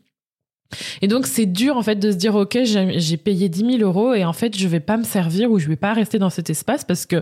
Et 1.01 1.07
donc, 1.07 1.27
c'est 1.27 1.45
dur, 1.45 1.77
en 1.77 1.81
fait, 1.81 1.95
de 1.95 2.12
se 2.12 2.17
dire, 2.17 2.36
OK, 2.36 2.57
j'ai 2.63 3.17
payé 3.17 3.50
10 3.50 3.77
000 3.77 3.77
euros 3.79 4.13
et 4.13 4.25
en 4.25 4.34
fait, 4.34 4.57
je 4.57 4.67
vais 4.67 4.79
pas 4.79 4.98
me 4.98 5.03
servir 5.03 5.51
ou 5.51 5.60
je 5.60 5.67
vais 5.67 5.75
pas 5.75 5.93
rester 5.93 6.19
dans 6.19 6.29
cet 6.29 6.50
espace 6.50 6.84
parce 6.84 7.05
que 7.05 7.22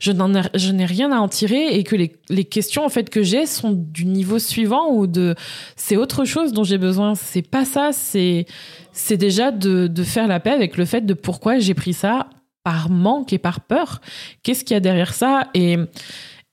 je 0.00 0.12
n'ai 0.12 0.84
rien 0.84 1.12
à 1.12 1.16
en 1.16 1.28
tirer 1.28 1.76
et 1.76 1.84
que 1.84 1.96
les, 1.96 2.44
questions, 2.44 2.84
en 2.84 2.88
fait, 2.88 3.10
que 3.10 3.22
j'ai 3.22 3.46
sont 3.46 3.72
du 3.72 4.06
niveau 4.06 4.38
suivant 4.38 4.92
ou 4.92 5.06
de, 5.06 5.34
c'est 5.74 5.96
autre 5.96 6.24
chose 6.24 6.52
dont 6.52 6.64
j'ai 6.64 6.78
besoin. 6.78 7.14
C'est 7.14 7.42
pas 7.42 7.64
ça, 7.64 7.90
c'est, 7.92 8.46
c'est 8.92 9.16
déjà 9.16 9.50
de, 9.50 9.86
de 9.86 10.02
faire 10.02 10.26
la 10.26 10.40
paix 10.40 10.52
avec 10.52 10.76
le 10.76 10.84
fait 10.84 11.04
de 11.04 11.14
pourquoi 11.14 11.58
j'ai 11.58 11.74
pris 11.74 11.92
ça 11.92 12.28
par 12.62 12.90
manque 12.90 13.32
et 13.32 13.38
par 13.38 13.60
peur. 13.60 14.00
Qu'est-ce 14.42 14.64
qu'il 14.64 14.74
y 14.74 14.76
a 14.76 14.80
derrière 14.80 15.14
ça? 15.14 15.48
Et, 15.54 15.76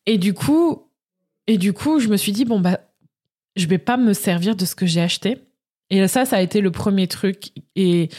et 0.05 0.17
du 0.17 0.33
coup, 0.33 0.83
et 1.47 1.57
du 1.57 1.73
coup, 1.73 1.99
je 1.99 2.07
me 2.07 2.17
suis 2.17 2.31
dit, 2.31 2.45
bon, 2.45 2.59
bah, 2.59 2.79
je 3.55 3.67
vais 3.67 3.77
pas 3.77 3.97
me 3.97 4.13
servir 4.13 4.55
de 4.55 4.65
ce 4.65 4.75
que 4.75 4.85
j'ai 4.85 5.01
acheté. 5.01 5.37
Et 5.93 6.07
ça, 6.07 6.25
ça 6.25 6.37
a 6.37 6.41
été 6.41 6.59
le 6.59 6.71
premier 6.71 7.05
truc. 7.07 7.51
Et, 7.75 8.09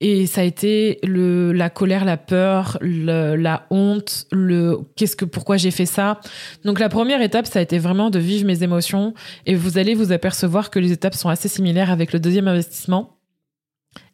et 0.00 0.26
ça 0.26 0.40
a 0.40 0.44
été 0.44 0.98
le, 1.04 1.52
la 1.52 1.70
colère, 1.70 2.04
la 2.04 2.16
peur, 2.16 2.76
la 2.80 3.66
honte, 3.70 4.26
le 4.32 4.78
qu'est-ce 4.96 5.14
que, 5.14 5.24
pourquoi 5.24 5.58
j'ai 5.58 5.70
fait 5.70 5.86
ça. 5.86 6.20
Donc 6.64 6.80
la 6.80 6.88
première 6.88 7.22
étape, 7.22 7.46
ça 7.46 7.60
a 7.60 7.62
été 7.62 7.78
vraiment 7.78 8.10
de 8.10 8.18
vivre 8.18 8.46
mes 8.46 8.64
émotions. 8.64 9.14
Et 9.46 9.54
vous 9.54 9.78
allez 9.78 9.94
vous 9.94 10.10
apercevoir 10.10 10.70
que 10.70 10.80
les 10.80 10.90
étapes 10.90 11.14
sont 11.14 11.28
assez 11.28 11.48
similaires 11.48 11.92
avec 11.92 12.12
le 12.12 12.18
deuxième 12.18 12.48
investissement. 12.48 13.20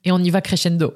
Et 0.05 0.12
on 0.12 0.19
y 0.19 0.29
va 0.29 0.43
crescendo. 0.43 0.93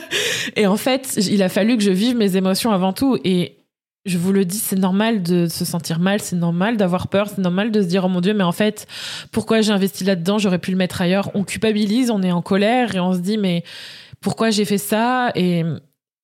et 0.56 0.66
en 0.66 0.78
fait, 0.78 1.18
il 1.30 1.42
a 1.42 1.50
fallu 1.50 1.76
que 1.76 1.82
je 1.82 1.90
vive 1.90 2.16
mes 2.16 2.36
émotions 2.36 2.70
avant 2.70 2.94
tout. 2.94 3.18
Et 3.24 3.58
je 4.06 4.18
vous 4.18 4.32
le 4.32 4.44
dis, 4.44 4.58
c'est 4.58 4.78
normal 4.78 5.22
de 5.22 5.46
se 5.46 5.64
sentir 5.64 5.98
mal, 5.98 6.20
c'est 6.20 6.36
normal 6.36 6.76
d'avoir 6.76 7.08
peur, 7.08 7.28
c'est 7.28 7.42
normal 7.42 7.70
de 7.70 7.82
se 7.82 7.86
dire 7.86 8.04
oh 8.04 8.08
mon 8.08 8.20
dieu, 8.20 8.34
mais 8.34 8.44
en 8.44 8.52
fait, 8.52 8.86
pourquoi 9.32 9.60
j'ai 9.60 9.72
investi 9.72 10.04
là-dedans? 10.04 10.38
J'aurais 10.38 10.58
pu 10.58 10.70
le 10.70 10.76
mettre 10.76 11.02
ailleurs. 11.02 11.30
On 11.34 11.44
culpabilise, 11.44 12.10
on 12.10 12.22
est 12.22 12.32
en 12.32 12.42
colère 12.42 12.94
et 12.94 13.00
on 13.00 13.12
se 13.12 13.18
dit 13.18 13.36
mais 13.36 13.64
pourquoi 14.20 14.50
j'ai 14.50 14.64
fait 14.64 14.78
ça? 14.78 15.32
Et 15.34 15.64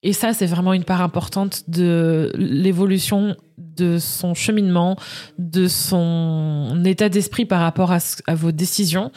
et 0.05 0.12
ça, 0.12 0.33
c'est 0.33 0.47
vraiment 0.47 0.73
une 0.73 0.83
part 0.83 1.01
importante 1.01 1.71
de 1.71 2.33
l'évolution 2.35 3.37
de 3.57 3.99
son 3.99 4.35
cheminement, 4.35 4.97
de 5.39 5.69
son 5.69 6.83
état 6.85 7.09
d'esprit 7.09 7.45
par 7.45 7.61
rapport 7.61 7.93
à, 7.93 8.35
vos 8.35 8.51
décisions, 8.51 9.12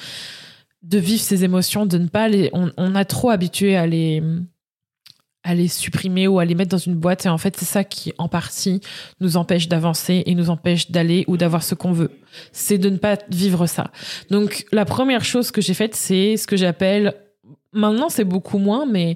de 0.84 1.00
vivre 1.00 1.22
ses 1.22 1.44
émotions, 1.44 1.88
de 1.88 1.98
ne 1.98 2.08
pas 2.08 2.28
les. 2.28 2.52
On 2.54 2.94
a 2.94 3.04
trop 3.04 3.32
habitué 3.32 3.76
à 3.76 3.88
les 3.88 4.22
à 5.46 5.54
les 5.54 5.68
supprimer 5.68 6.28
ou 6.28 6.40
à 6.40 6.46
les 6.46 6.56
mettre 6.56 6.72
dans 6.72 6.78
une 6.78 6.96
boîte. 6.96 7.25
Et 7.25 7.30
en 7.30 7.38
fait, 7.38 7.56
c'est 7.56 7.66
ça 7.66 7.84
qui, 7.84 8.14
en 8.18 8.28
partie, 8.28 8.82
nous 9.22 9.38
empêche 9.38 9.70
d'avancer 9.70 10.24
et 10.25 10.36
nous 10.36 10.50
empêche 10.50 10.92
d'aller 10.92 11.24
ou 11.28 11.38
d'avoir 11.38 11.64
ce 11.64 11.75
qu'on 11.75 11.94
veut. 11.94 12.12
C'est 12.52 12.80
de 12.80 12.90
ne 12.90 12.98
pas 12.98 13.18
vivre 13.30 13.68
ça. 13.68 13.92
Donc, 14.32 14.66
la 14.72 14.86
première 14.86 15.24
chose 15.24 15.52
que 15.52 15.62
j'ai 15.62 15.75
faite, 15.75 15.96
c'est 15.96 16.36
ce 16.36 16.48
que 16.48 16.58
j'appelle, 16.58 17.14
maintenant 17.72 18.10
c'est 18.10 18.24
beaucoup 18.24 18.58
moins, 18.58 18.86
mais 18.86 19.16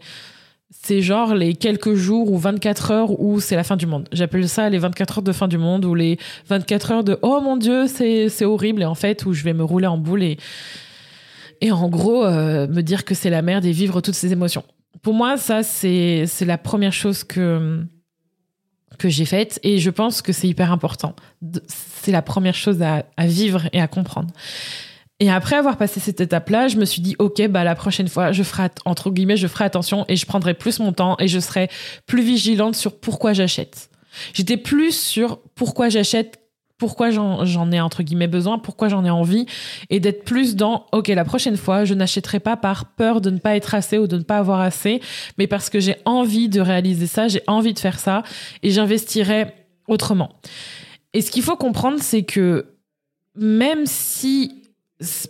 c'est 0.71 1.01
genre 1.01 1.33
les 1.33 1.55
quelques 1.55 1.95
jours 1.95 2.31
ou 2.31 2.37
24 2.37 2.91
heures 2.91 3.19
où 3.19 3.39
c'est 3.39 3.55
la 3.55 3.63
fin 3.63 3.75
du 3.75 3.87
monde. 3.87 4.07
J'appelle 4.11 4.47
ça 4.47 4.69
les 4.69 4.77
24 4.77 5.17
heures 5.17 5.23
de 5.23 5.31
fin 5.31 5.47
du 5.47 5.57
monde 5.57 5.83
ou 5.83 5.95
les 5.95 6.19
24 6.47 6.91
heures 6.91 7.03
de 7.03 7.17
oh 7.23 7.41
mon 7.41 7.57
dieu, 7.57 7.87
c'est, 7.87 8.45
horrible. 8.45 8.83
Et 8.83 8.85
en 8.85 8.95
fait, 8.95 9.25
où 9.25 9.33
je 9.33 9.43
vais 9.43 9.53
me 9.53 9.63
rouler 9.63 9.87
en 9.87 9.97
boule 9.97 10.21
et, 10.21 10.37
et 11.59 11.71
en 11.71 11.89
gros, 11.89 12.23
euh, 12.23 12.67
me 12.67 12.81
dire 12.81 13.03
que 13.03 13.15
c'est 13.15 13.31
la 13.31 13.41
merde 13.41 13.65
et 13.65 13.71
vivre 13.71 13.99
toutes 14.01 14.13
ces 14.13 14.31
émotions 14.31 14.63
pour 15.01 15.13
moi, 15.13 15.37
ça, 15.37 15.63
c'est, 15.63 16.25
la 16.41 16.57
première 16.57 16.93
chose 16.93 17.23
que, 17.23 17.85
que 18.97 19.09
j'ai 19.09 19.25
faite 19.25 19.59
et 19.63 19.79
je 19.79 19.89
pense 19.89 20.21
que 20.21 20.33
c'est 20.33 20.47
hyper 20.47 20.71
important. 20.71 21.15
C'est 21.67 22.11
la 22.11 22.21
première 22.21 22.55
chose 22.55 22.81
à, 22.81 23.05
à, 23.17 23.27
vivre 23.27 23.67
et 23.71 23.81
à 23.81 23.87
comprendre. 23.87 24.33
Et 25.21 25.29
après 25.29 25.57
avoir 25.57 25.77
passé 25.77 25.99
cette 25.99 26.21
étape-là, 26.21 26.69
je 26.69 26.77
me 26.77 26.85
suis 26.85 27.01
dit, 27.01 27.15
OK, 27.19 27.45
bah, 27.47 27.63
la 27.63 27.75
prochaine 27.75 28.07
fois, 28.07 28.31
je 28.31 28.41
ferai, 28.43 28.69
entre 28.85 29.11
guillemets, 29.11 29.37
je 29.37 29.47
ferai 29.47 29.65
attention 29.65 30.05
et 30.07 30.15
je 30.15 30.25
prendrai 30.25 30.53
plus 30.53 30.79
mon 30.79 30.93
temps 30.93 31.17
et 31.19 31.27
je 31.27 31.39
serai 31.39 31.69
plus 32.05 32.21
vigilante 32.21 32.75
sur 32.75 32.99
pourquoi 32.99 33.33
j'achète. 33.33 33.89
J'étais 34.33 34.57
plus 34.57 34.97
sur 34.97 35.39
pourquoi 35.55 35.89
j'achète 35.89 36.39
pourquoi 36.79 37.11
j'en 37.11 37.71
ai 37.71 37.79
entre 37.79 38.01
guillemets 38.01 38.27
besoin, 38.27 38.57
pourquoi 38.57 38.87
j'en 38.87 39.05
ai 39.05 39.09
envie, 39.09 39.45
et 39.91 39.99
d'être 39.99 40.23
plus 40.23 40.55
dans 40.55 40.85
ok 40.91 41.09
la 41.09 41.25
prochaine 41.25 41.57
fois 41.57 41.85
je 41.85 41.93
n'achèterai 41.93 42.39
pas 42.39 42.57
par 42.57 42.85
peur 42.85 43.21
de 43.21 43.29
ne 43.29 43.37
pas 43.37 43.55
être 43.55 43.75
assez 43.75 43.99
ou 43.99 44.07
de 44.07 44.17
ne 44.17 44.23
pas 44.23 44.37
avoir 44.37 44.61
assez, 44.61 45.01
mais 45.37 45.45
parce 45.45 45.69
que 45.69 45.79
j'ai 45.79 45.97
envie 46.05 46.49
de 46.49 46.61
réaliser 46.61 47.05
ça, 47.05 47.27
j'ai 47.27 47.43
envie 47.45 47.73
de 47.73 47.79
faire 47.79 47.99
ça, 47.99 48.23
et 48.63 48.71
j'investirai 48.71 49.53
autrement. 49.87 50.29
Et 51.13 51.21
ce 51.21 51.31
qu'il 51.31 51.43
faut 51.43 51.57
comprendre, 51.57 51.99
c'est 52.01 52.23
que 52.23 52.65
même 53.35 53.85
si 53.85 54.63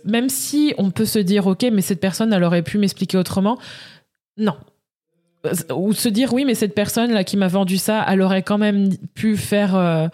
même 0.04 0.28
si 0.28 0.74
on 0.78 0.90
peut 0.90 1.04
se 1.04 1.18
dire 1.18 1.46
ok 1.46 1.66
mais 1.72 1.82
cette 1.82 2.00
personne 2.00 2.32
elle 2.32 2.42
aurait 2.44 2.62
pu 2.62 2.78
m'expliquer 2.78 3.18
autrement, 3.18 3.58
non, 4.36 4.56
ou 5.74 5.92
se 5.92 6.08
dire 6.08 6.32
oui 6.32 6.44
mais 6.44 6.54
cette 6.54 6.74
personne 6.74 7.12
là 7.12 7.24
qui 7.24 7.36
m'a 7.36 7.48
vendu 7.48 7.76
ça 7.76 8.04
elle 8.08 8.22
aurait 8.22 8.42
quand 8.42 8.58
même 8.58 8.90
pu 9.14 9.36
faire 9.36 9.74
euh, 9.74 10.08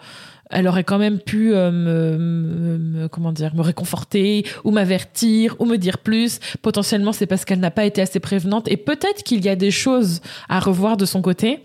elle 0.49 0.67
aurait 0.67 0.83
quand 0.83 0.97
même 0.97 1.19
pu 1.19 1.53
euh, 1.53 1.71
me, 1.71 3.07
comment 3.07 3.31
dire 3.31 3.55
me 3.55 3.61
réconforter 3.61 4.45
ou 4.63 4.71
m'avertir 4.71 5.55
ou 5.59 5.65
me 5.65 5.77
dire 5.77 5.97
plus. 5.97 6.39
Potentiellement 6.61 7.11
c'est 7.11 7.25
parce 7.25 7.45
qu'elle 7.45 7.59
n'a 7.59 7.71
pas 7.71 7.85
été 7.85 8.01
assez 8.01 8.19
prévenante. 8.19 8.67
Et 8.67 8.77
peut-être 8.77 9.23
qu'il 9.23 9.43
y 9.43 9.49
a 9.49 9.55
des 9.55 9.71
choses 9.71 10.21
à 10.49 10.59
revoir 10.59 10.97
de 10.97 11.05
son 11.05 11.21
côté. 11.21 11.63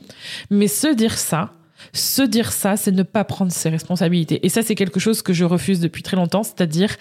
Mais 0.50 0.68
se 0.68 0.92
dire 0.94 1.18
ça 1.18 1.52
se 1.92 2.22
dire 2.22 2.52
ça 2.52 2.76
c'est 2.76 2.92
ne 2.92 3.02
pas 3.02 3.24
prendre 3.24 3.50
ses 3.50 3.68
responsabilités. 3.68 4.44
Et 4.46 4.48
ça 4.48 4.62
c'est 4.62 4.74
quelque 4.74 5.00
chose 5.00 5.20
que 5.20 5.32
je 5.32 5.44
refuse 5.44 5.80
depuis 5.80 6.02
très 6.02 6.16
longtemps. 6.16 6.42
C'est-à-dire 6.42 6.96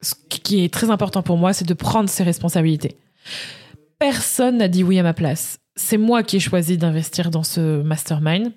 ce 0.00 0.14
qui 0.28 0.64
est 0.64 0.72
très 0.72 0.90
important 0.90 1.22
pour 1.22 1.36
moi 1.36 1.52
c'est 1.52 1.66
de 1.66 1.74
prendre 1.74 2.08
ses 2.08 2.22
responsabilités. 2.22 2.96
Personne 3.98 4.58
n'a 4.58 4.68
dit 4.68 4.82
oui 4.82 4.98
à 4.98 5.02
ma 5.02 5.14
place. 5.14 5.58
C'est 5.74 5.98
moi 5.98 6.22
qui 6.22 6.36
ai 6.36 6.40
choisi 6.40 6.78
d'investir 6.78 7.30
dans 7.30 7.42
ce 7.42 7.82
mastermind 7.82 8.52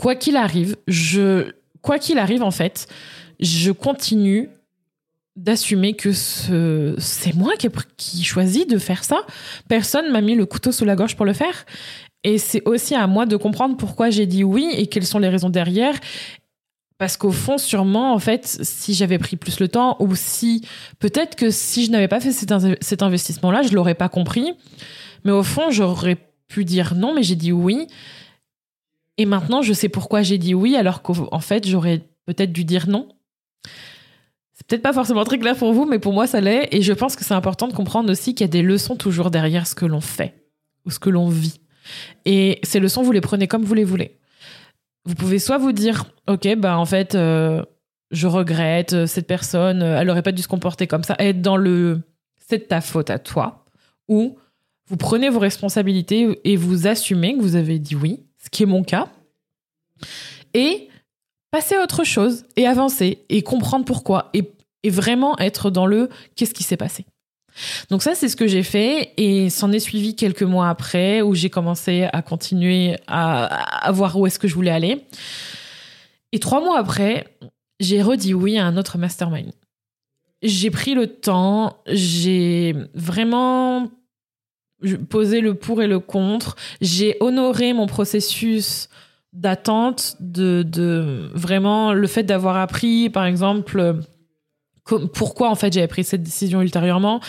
quoi 0.00 0.14
qu'il 0.14 0.36
arrive, 0.36 0.76
je, 0.88 1.52
quoi 1.82 1.98
qu'il 1.98 2.16
arrive 2.16 2.42
en 2.42 2.50
fait, 2.50 2.88
je 3.38 3.70
continue 3.70 4.48
d'assumer 5.36 5.92
que 5.92 6.12
ce, 6.12 6.94
c'est 6.96 7.34
moi 7.34 7.52
qui, 7.58 7.68
qui 7.98 8.24
choisis 8.24 8.66
de 8.66 8.78
faire 8.78 9.04
ça. 9.04 9.18
Personne 9.68 10.10
m'a 10.10 10.22
mis 10.22 10.34
le 10.34 10.46
couteau 10.46 10.72
sous 10.72 10.86
la 10.86 10.96
gorge 10.96 11.16
pour 11.16 11.26
le 11.26 11.34
faire. 11.34 11.66
Et 12.24 12.38
c'est 12.38 12.66
aussi 12.66 12.94
à 12.94 13.06
moi 13.06 13.26
de 13.26 13.36
comprendre 13.36 13.76
pourquoi 13.76 14.08
j'ai 14.08 14.24
dit 14.24 14.42
oui 14.42 14.70
et 14.74 14.86
quelles 14.86 15.04
sont 15.04 15.18
les 15.18 15.28
raisons 15.28 15.50
derrière. 15.50 15.94
Parce 16.96 17.18
qu'au 17.18 17.30
fond, 17.30 17.58
sûrement, 17.58 18.14
en 18.14 18.18
fait, 18.18 18.46
si 18.46 18.94
j'avais 18.94 19.18
pris 19.18 19.36
plus 19.36 19.60
le 19.60 19.68
temps 19.68 19.96
ou 20.00 20.14
si, 20.14 20.66
peut-être 20.98 21.36
que 21.36 21.50
si 21.50 21.84
je 21.84 21.90
n'avais 21.90 22.08
pas 22.08 22.20
fait 22.20 22.32
cet, 22.32 22.54
cet 22.80 23.02
investissement-là, 23.02 23.62
je 23.64 23.74
l'aurais 23.74 23.94
pas 23.94 24.08
compris. 24.08 24.54
Mais 25.24 25.32
au 25.32 25.42
fond, 25.42 25.70
j'aurais 25.70 26.16
pu 26.48 26.64
dire 26.64 26.94
non, 26.94 27.14
mais 27.14 27.22
j'ai 27.22 27.36
dit 27.36 27.52
oui. 27.52 27.86
Et 29.20 29.26
maintenant, 29.26 29.60
je 29.60 29.74
sais 29.74 29.90
pourquoi 29.90 30.22
j'ai 30.22 30.38
dit 30.38 30.54
oui, 30.54 30.76
alors 30.76 31.02
qu'en 31.02 31.40
fait, 31.40 31.68
j'aurais 31.68 32.08
peut-être 32.24 32.52
dû 32.52 32.64
dire 32.64 32.88
non. 32.88 33.06
C'est 34.54 34.66
peut-être 34.66 34.80
pas 34.80 34.94
forcément 34.94 35.24
très 35.24 35.38
clair 35.38 35.54
pour 35.54 35.74
vous, 35.74 35.84
mais 35.84 35.98
pour 35.98 36.14
moi, 36.14 36.26
ça 36.26 36.40
l'est. 36.40 36.68
Et 36.72 36.80
je 36.80 36.94
pense 36.94 37.16
que 37.16 37.24
c'est 37.24 37.34
important 37.34 37.68
de 37.68 37.74
comprendre 37.74 38.10
aussi 38.10 38.34
qu'il 38.34 38.44
y 38.44 38.48
a 38.48 38.50
des 38.50 38.62
leçons 38.62 38.96
toujours 38.96 39.30
derrière 39.30 39.66
ce 39.66 39.74
que 39.74 39.84
l'on 39.84 40.00
fait 40.00 40.48
ou 40.86 40.90
ce 40.90 40.98
que 40.98 41.10
l'on 41.10 41.28
vit. 41.28 41.60
Et 42.24 42.60
ces 42.62 42.80
leçons, 42.80 43.02
vous 43.02 43.12
les 43.12 43.20
prenez 43.20 43.46
comme 43.46 43.62
vous 43.62 43.74
les 43.74 43.84
voulez. 43.84 44.16
Vous 45.04 45.14
pouvez 45.14 45.38
soit 45.38 45.58
vous 45.58 45.72
dire, 45.72 46.06
OK, 46.26 46.48
bah 46.56 46.78
en 46.78 46.86
fait, 46.86 47.14
euh, 47.14 47.62
je 48.12 48.26
regrette, 48.26 48.94
euh, 48.94 49.06
cette 49.06 49.26
personne, 49.26 49.82
euh, 49.82 50.00
elle 50.00 50.08
aurait 50.08 50.22
pas 50.22 50.32
dû 50.32 50.40
se 50.40 50.48
comporter 50.48 50.86
comme 50.86 51.04
ça, 51.04 51.14
être 51.18 51.42
dans 51.42 51.58
le 51.58 52.00
c'est 52.48 52.56
de 52.56 52.64
ta 52.64 52.80
faute 52.80 53.10
à 53.10 53.18
toi. 53.18 53.66
Ou 54.08 54.38
vous 54.86 54.96
prenez 54.96 55.28
vos 55.28 55.40
responsabilités 55.40 56.40
et 56.44 56.56
vous 56.56 56.86
assumez 56.86 57.36
que 57.36 57.42
vous 57.42 57.56
avez 57.56 57.78
dit 57.78 57.94
oui 57.94 58.24
ce 58.42 58.50
qui 58.50 58.62
est 58.62 58.66
mon 58.66 58.82
cas, 58.82 59.08
et 60.54 60.88
passer 61.50 61.74
à 61.74 61.82
autre 61.82 62.04
chose 62.04 62.44
et 62.56 62.66
avancer 62.66 63.24
et 63.28 63.42
comprendre 63.42 63.84
pourquoi 63.84 64.30
et, 64.34 64.52
vraiment 64.88 65.38
être 65.38 65.70
dans 65.70 65.84
le 65.84 66.08
qu'est-ce 66.36 66.54
qui 66.54 66.62
s'est 66.62 66.78
passé. 66.78 67.04
Donc 67.90 68.02
ça, 68.02 68.14
c'est 68.14 68.30
ce 68.30 68.36
que 68.36 68.46
j'ai 68.46 68.62
fait 68.62 69.12
et 69.18 69.50
s'en 69.50 69.72
est 69.72 69.80
suivi 69.80 70.16
quelques 70.16 70.44
mois 70.44 70.70
après 70.70 71.20
où 71.20 71.34
j'ai 71.34 71.50
commencé 71.50 72.08
à 72.14 72.22
continuer 72.22 72.96
à, 73.06 73.44
à, 73.86 73.92
voir 73.92 74.18
où 74.18 74.26
est-ce 74.26 74.38
que 74.38 74.48
je 74.48 74.54
voulais 74.54 74.70
aller. 74.70 75.04
Et 76.32 76.38
trois 76.38 76.62
mois 76.62 76.78
après, 76.78 77.26
j'ai 77.78 78.00
redit 78.00 78.32
oui 78.32 78.56
à 78.56 78.64
un 78.64 78.78
autre 78.78 78.96
mastermind. 78.96 79.52
J'ai 80.42 80.70
pris 80.70 80.94
le 80.94 81.08
temps, 81.08 81.76
j'ai 81.86 82.74
vraiment 82.94 83.90
poser 85.08 85.40
le 85.40 85.54
pour 85.54 85.82
et 85.82 85.86
le 85.86 85.98
contre. 85.98 86.56
J'ai 86.80 87.16
honoré 87.20 87.72
mon 87.72 87.86
processus 87.86 88.88
d'attente, 89.32 90.16
de, 90.20 90.62
de 90.62 91.30
vraiment 91.34 91.92
le 91.92 92.06
fait 92.06 92.24
d'avoir 92.24 92.56
appris, 92.56 93.10
par 93.10 93.24
exemple, 93.26 94.02
pourquoi 94.98 95.50
en 95.50 95.54
fait 95.54 95.72
j'avais 95.72 95.86
pris 95.86 96.04
cette 96.04 96.22
décision 96.22 96.62
ultérieurement. 96.62 97.20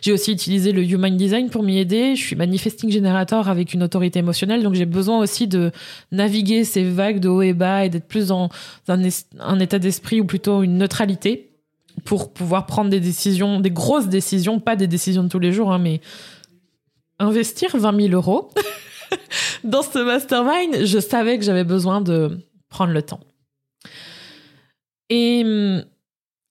J'ai 0.00 0.12
aussi 0.12 0.32
utilisé 0.32 0.72
le 0.72 0.82
Human 0.82 1.16
Design 1.16 1.50
pour 1.50 1.62
m'y 1.62 1.78
aider. 1.78 2.16
Je 2.16 2.22
suis 2.22 2.36
manifesting 2.36 2.90
generator 2.90 3.48
avec 3.48 3.74
une 3.74 3.82
autorité 3.82 4.20
émotionnelle, 4.20 4.62
donc 4.62 4.74
j'ai 4.74 4.86
besoin 4.86 5.18
aussi 5.18 5.46
de 5.46 5.70
naviguer 6.12 6.64
ces 6.64 6.84
vagues 6.84 7.20
de 7.20 7.28
haut 7.28 7.42
et 7.42 7.52
bas 7.52 7.84
et 7.84 7.88
d'être 7.88 8.08
plus 8.08 8.28
dans 8.28 8.48
un, 8.88 9.00
un 9.38 9.60
état 9.60 9.78
d'esprit 9.78 10.20
ou 10.20 10.24
plutôt 10.24 10.62
une 10.62 10.78
neutralité 10.78 11.50
pour 12.04 12.32
pouvoir 12.32 12.66
prendre 12.66 12.90
des 12.90 13.00
décisions, 13.00 13.60
des 13.60 13.70
grosses 13.70 14.08
décisions, 14.08 14.58
pas 14.58 14.76
des 14.76 14.86
décisions 14.86 15.22
de 15.22 15.28
tous 15.28 15.38
les 15.38 15.52
jours, 15.52 15.72
hein, 15.72 15.78
mais 15.78 16.00
investir 17.20 17.76
20 17.76 18.08
000 18.08 18.14
euros 18.14 18.50
dans 19.64 19.82
ce 19.82 19.98
mastermind, 19.98 20.84
je 20.84 20.98
savais 20.98 21.38
que 21.38 21.44
j'avais 21.44 21.64
besoin 21.64 22.00
de 22.00 22.40
prendre 22.68 22.92
le 22.92 23.02
temps. 23.02 23.20
Et, 25.10 25.44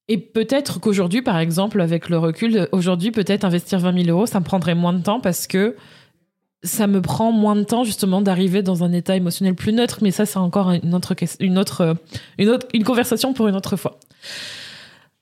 et 0.08 0.18
peut-être 0.18 0.80
qu'aujourd'hui, 0.80 1.22
par 1.22 1.38
exemple, 1.40 1.82
avec 1.82 2.10
le 2.10 2.18
recul, 2.18 2.68
aujourd'hui, 2.72 3.12
peut-être 3.12 3.44
investir 3.44 3.80
20 3.80 4.04
000 4.04 4.10
euros, 4.10 4.26
ça 4.26 4.40
me 4.40 4.46
prendrait 4.46 4.76
moins 4.76 4.94
de 4.94 5.02
temps 5.02 5.20
parce 5.20 5.48
que 5.48 5.76
ça 6.62 6.88
me 6.88 7.02
prend 7.02 7.32
moins 7.32 7.56
de 7.56 7.64
temps 7.64 7.84
justement 7.84 8.22
d'arriver 8.22 8.62
dans 8.62 8.84
un 8.84 8.92
état 8.92 9.16
émotionnel 9.16 9.56
plus 9.56 9.72
neutre. 9.72 10.00
Mais 10.02 10.12
ça, 10.12 10.26
c'est 10.26 10.38
encore 10.38 10.72
une 10.72 10.94
autre, 10.94 11.14
une 11.40 11.58
autre, 11.58 11.96
une 12.38 12.50
autre, 12.50 12.68
une 12.74 12.84
conversation 12.84 13.34
pour 13.34 13.48
une 13.48 13.56
autre 13.56 13.78
fois. 13.78 14.00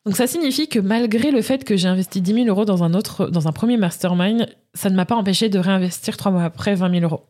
Donc 0.08 0.16
ça 0.16 0.26
signifie 0.26 0.70
que 0.70 0.80
malgré 0.80 1.32
le 1.32 1.42
fait 1.42 1.66
que 1.66 1.76
j'ai 1.76 1.90
investi 1.90 2.22
10 2.22 2.46
000 2.46 2.48
euros 2.48 2.64
dans 2.64 2.82
un 2.82 2.94
autre, 2.94 3.28
dans 3.28 3.50
un 3.50 3.52
premier 3.52 3.76
mastermind, 3.76 4.48
ça 4.74 4.90
ne 4.90 4.96
m'a 4.96 5.04
pas 5.04 5.18
empêché 5.18 5.50
de 5.50 5.60
réinvestir 5.60 6.16
trois 6.16 6.32
mois 6.32 6.46
après 6.46 6.76
20 6.76 7.02
000 7.02 7.04
euros. 7.04 7.26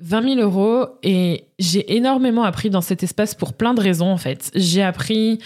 20 0.00 0.34
000 0.34 0.40
euros 0.42 0.88
et 1.02 1.46
j'ai 1.58 1.96
énormément 1.96 2.42
appris 2.42 2.68
dans 2.68 2.82
cet 2.82 3.02
espace 3.02 3.34
pour 3.34 3.54
plein 3.54 3.72
de 3.72 3.80
raisons 3.80 4.10
en 4.10 4.18
fait. 4.18 4.50
J'ai 4.54 4.82
appris 4.82 5.38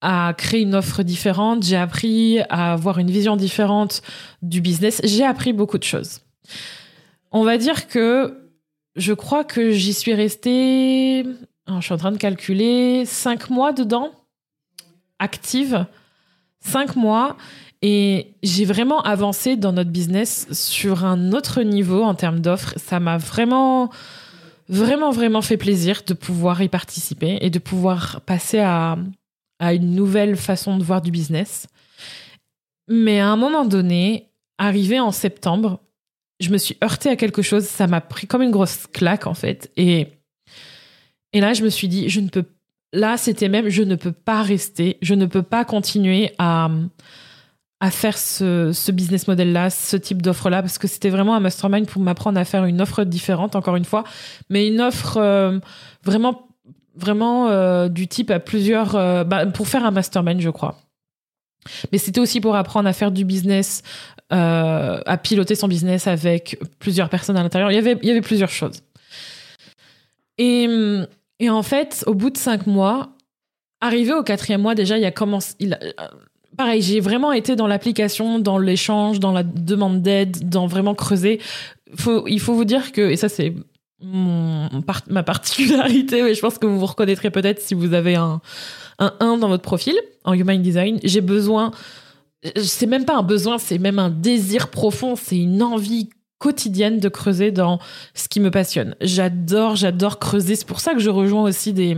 à 0.00 0.32
créer 0.38 0.62
une 0.62 0.74
offre 0.74 1.02
différente, 1.02 1.64
j'ai 1.64 1.76
appris 1.76 2.40
à 2.48 2.72
avoir 2.72 2.98
une 2.98 3.10
vision 3.10 3.36
différente 3.36 4.00
du 4.40 4.62
business, 4.62 5.02
j'ai 5.04 5.26
appris 5.26 5.52
beaucoup 5.52 5.76
de 5.76 5.84
choses. 5.84 6.22
On 7.30 7.44
va 7.44 7.58
dire 7.58 7.88
que 7.88 8.48
je 8.96 9.12
crois 9.12 9.44
que 9.44 9.70
j'y 9.70 9.92
suis 9.92 10.14
restée, 10.14 11.26
je 11.68 11.80
suis 11.82 11.92
en 11.92 11.98
train 11.98 12.12
de 12.12 12.16
calculer, 12.16 13.04
5 13.04 13.50
mois 13.50 13.74
dedans 13.74 14.12
active, 15.22 15.86
cinq 16.60 16.96
mois, 16.96 17.36
et 17.80 18.34
j'ai 18.42 18.64
vraiment 18.64 19.00
avancé 19.02 19.56
dans 19.56 19.72
notre 19.72 19.90
business 19.90 20.46
sur 20.52 21.04
un 21.04 21.32
autre 21.32 21.62
niveau 21.62 22.02
en 22.02 22.14
termes 22.14 22.40
d'offres. 22.40 22.74
Ça 22.76 23.00
m'a 23.00 23.18
vraiment, 23.18 23.90
vraiment, 24.68 25.10
vraiment 25.10 25.42
fait 25.42 25.56
plaisir 25.56 26.02
de 26.06 26.14
pouvoir 26.14 26.62
y 26.62 26.68
participer 26.68 27.38
et 27.40 27.50
de 27.50 27.58
pouvoir 27.58 28.20
passer 28.20 28.60
à, 28.60 28.96
à 29.58 29.74
une 29.74 29.94
nouvelle 29.94 30.36
façon 30.36 30.76
de 30.78 30.84
voir 30.84 31.02
du 31.02 31.10
business. 31.10 31.66
Mais 32.88 33.18
à 33.18 33.28
un 33.28 33.36
moment 33.36 33.64
donné, 33.64 34.28
arrivé 34.58 35.00
en 35.00 35.10
septembre, 35.10 35.80
je 36.38 36.50
me 36.50 36.58
suis 36.58 36.76
heurtée 36.84 37.10
à 37.10 37.16
quelque 37.16 37.42
chose. 37.42 37.64
Ça 37.64 37.86
m'a 37.86 38.00
pris 38.00 38.26
comme 38.26 38.42
une 38.42 38.50
grosse 38.50 38.86
claque, 38.86 39.26
en 39.26 39.34
fait. 39.34 39.72
Et, 39.76 40.08
et 41.32 41.40
là, 41.40 41.52
je 41.52 41.64
me 41.64 41.68
suis 41.68 41.88
dit, 41.88 42.08
je 42.08 42.20
ne 42.20 42.28
peux 42.28 42.44
là, 42.92 43.16
c'était 43.16 43.48
même, 43.48 43.68
je 43.68 43.82
ne 43.82 43.94
peux 43.94 44.12
pas 44.12 44.42
rester, 44.42 44.98
je 45.02 45.14
ne 45.14 45.26
peux 45.26 45.42
pas 45.42 45.64
continuer 45.64 46.32
à, 46.38 46.70
à 47.82 47.90
faire 47.90 48.16
ce, 48.16 48.90
business 48.92 49.26
model-là, 49.26 49.68
ce 49.68 49.96
type 49.96 50.22
d'offre-là, 50.22 50.62
parce 50.62 50.78
que 50.78 50.86
c'était 50.86 51.10
vraiment 51.10 51.34
un 51.34 51.40
mastermind 51.40 51.86
pour 51.88 52.00
m'apprendre 52.00 52.38
à 52.38 52.44
faire 52.44 52.64
une 52.64 52.80
offre 52.80 53.02
différente, 53.02 53.56
encore 53.56 53.74
une 53.74 53.84
fois, 53.84 54.04
mais 54.50 54.68
une 54.68 54.80
offre 54.80 55.16
euh, 55.16 55.58
vraiment, 56.04 56.46
vraiment 56.94 57.48
euh, 57.48 57.88
du 57.88 58.06
type 58.06 58.30
à 58.30 58.38
plusieurs, 58.38 58.94
euh, 58.94 59.24
bah, 59.24 59.46
pour 59.46 59.66
faire 59.66 59.84
un 59.84 59.90
mastermind, 59.90 60.40
je 60.40 60.50
crois. 60.50 60.78
Mais 61.90 61.98
c'était 61.98 62.20
aussi 62.20 62.40
pour 62.40 62.54
apprendre 62.54 62.88
à 62.88 62.92
faire 62.92 63.10
du 63.10 63.24
business, 63.24 63.82
à 64.30 65.18
piloter 65.22 65.56
son 65.56 65.68
business 65.68 66.06
avec 66.06 66.58
plusieurs 66.78 67.08
personnes 67.08 67.36
à 67.36 67.42
l'intérieur. 67.42 67.70
Il 67.70 67.74
y 67.74 67.78
avait, 67.78 67.98
il 68.02 68.08
y 68.08 68.10
avait 68.10 68.22
plusieurs 68.22 68.48
choses. 68.48 68.80
Et 70.38 70.66
hum, 70.68 71.06
et 71.42 71.50
en 71.50 71.64
fait, 71.64 72.04
au 72.06 72.14
bout 72.14 72.30
de 72.30 72.38
cinq 72.38 72.68
mois, 72.68 73.16
arrivé 73.80 74.14
au 74.14 74.22
quatrième 74.22 74.62
mois, 74.62 74.76
déjà, 74.76 74.96
il 74.96 75.04
a 75.04 75.10
commencé. 75.10 75.56
Euh, 75.60 75.92
pareil, 76.56 76.80
j'ai 76.80 77.00
vraiment 77.00 77.32
été 77.32 77.56
dans 77.56 77.66
l'application, 77.66 78.38
dans 78.38 78.58
l'échange, 78.58 79.18
dans 79.18 79.32
la 79.32 79.42
demande 79.42 80.02
d'aide, 80.02 80.48
dans 80.48 80.68
vraiment 80.68 80.94
creuser. 80.94 81.40
Il 82.26 82.40
faut 82.40 82.54
vous 82.54 82.64
dire 82.64 82.92
que, 82.92 83.10
et 83.10 83.16
ça, 83.16 83.28
c'est 83.28 83.54
ma 84.00 85.22
particularité, 85.24 86.22
mais 86.22 86.34
je 86.34 86.40
pense 86.40 86.58
que 86.58 86.66
vous 86.66 86.78
vous 86.78 86.86
reconnaîtrez 86.86 87.32
peut-être 87.32 87.60
si 87.60 87.74
vous 87.74 87.92
avez 87.92 88.14
un, 88.14 88.40
un 89.00 89.12
1 89.18 89.38
dans 89.38 89.48
votre 89.48 89.64
profil 89.64 89.96
en 90.22 90.34
Human 90.34 90.62
Design. 90.62 91.00
J'ai 91.02 91.20
besoin, 91.20 91.72
c'est 92.54 92.86
même 92.86 93.04
pas 93.04 93.16
un 93.16 93.24
besoin, 93.24 93.58
c'est 93.58 93.78
même 93.78 93.98
un 93.98 94.10
désir 94.10 94.68
profond, 94.68 95.16
c'est 95.16 95.38
une 95.38 95.60
envie 95.60 96.08
quotidienne 96.42 96.98
de 96.98 97.08
creuser 97.08 97.52
dans 97.52 97.78
ce 98.14 98.26
qui 98.26 98.40
me 98.40 98.50
passionne. 98.50 98.96
J'adore, 99.00 99.76
j'adore 99.76 100.18
creuser. 100.18 100.56
C'est 100.56 100.66
pour 100.66 100.80
ça 100.80 100.92
que 100.92 100.98
je 100.98 101.08
rejoins 101.08 101.44
aussi 101.44 101.72
des 101.72 101.96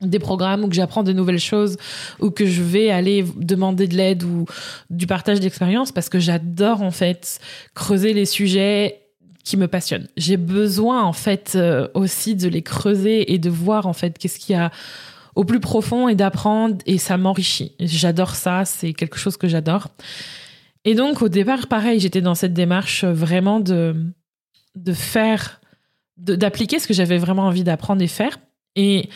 des 0.00 0.20
programmes 0.20 0.64
où 0.64 0.68
que 0.68 0.74
j'apprends 0.74 1.02
de 1.02 1.12
nouvelles 1.12 1.40
choses 1.40 1.76
ou 2.20 2.30
que 2.30 2.46
je 2.46 2.62
vais 2.62 2.90
aller 2.90 3.22
demander 3.36 3.86
de 3.88 3.96
l'aide 3.96 4.22
ou 4.22 4.46
du 4.88 5.06
partage 5.06 5.40
d'expérience 5.40 5.90
parce 5.90 6.08
que 6.08 6.20
j'adore 6.20 6.80
en 6.80 6.92
fait 6.92 7.40
creuser 7.74 8.14
les 8.14 8.24
sujets 8.24 9.00
qui 9.42 9.56
me 9.56 9.66
passionnent. 9.66 10.06
J'ai 10.16 10.36
besoin 10.36 11.02
en 11.02 11.12
fait 11.12 11.52
euh, 11.56 11.88
aussi 11.94 12.36
de 12.36 12.48
les 12.48 12.62
creuser 12.62 13.32
et 13.32 13.38
de 13.38 13.50
voir 13.50 13.86
en 13.88 13.92
fait 13.92 14.16
qu'est-ce 14.16 14.38
qu'il 14.38 14.54
y 14.54 14.58
a 14.58 14.70
au 15.34 15.44
plus 15.44 15.60
profond 15.60 16.08
et 16.08 16.14
d'apprendre 16.14 16.76
et 16.86 16.98
ça 16.98 17.16
m'enrichit. 17.16 17.72
J'adore 17.80 18.36
ça, 18.36 18.64
c'est 18.64 18.92
quelque 18.92 19.18
chose 19.18 19.36
que 19.36 19.48
j'adore. 19.48 19.88
Et 20.84 20.94
donc, 20.94 21.22
au 21.22 21.28
départ, 21.28 21.66
pareil, 21.66 22.00
j'étais 22.00 22.22
dans 22.22 22.34
cette 22.34 22.54
démarche 22.54 23.04
vraiment 23.04 23.60
de, 23.60 23.94
de 24.76 24.92
faire, 24.92 25.60
d'appliquer 26.16 26.78
ce 26.78 26.88
que 26.88 26.94
j'avais 26.94 27.18
vraiment 27.18 27.46
envie 27.46 27.64
d'apprendre 27.64 28.02
et 28.02 28.08
faire. 28.08 28.38
Et 28.76 29.10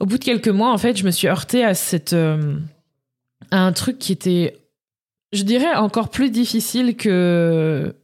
au 0.00 0.06
bout 0.06 0.18
de 0.18 0.24
quelques 0.24 0.48
mois, 0.48 0.72
en 0.72 0.78
fait, 0.78 0.96
je 0.96 1.04
me 1.04 1.10
suis 1.10 1.28
heurtée 1.28 1.64
à 1.64 1.74
cette, 1.74 2.12
euh, 2.12 2.58
à 3.50 3.64
un 3.64 3.72
truc 3.72 3.98
qui 3.98 4.12
était, 4.12 4.58
je 5.32 5.42
dirais, 5.42 5.74
encore 5.74 6.10
plus 6.10 6.30
difficile 6.30 6.96
que, 6.96 7.94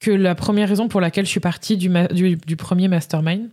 que 0.00 0.10
la 0.10 0.34
première 0.34 0.68
raison 0.68 0.88
pour 0.88 1.00
laquelle 1.00 1.26
je 1.26 1.30
suis 1.30 1.40
partie 1.40 1.76
du, 1.76 1.90
du, 2.36 2.56
premier 2.56 2.88
mastermind. 2.88 3.50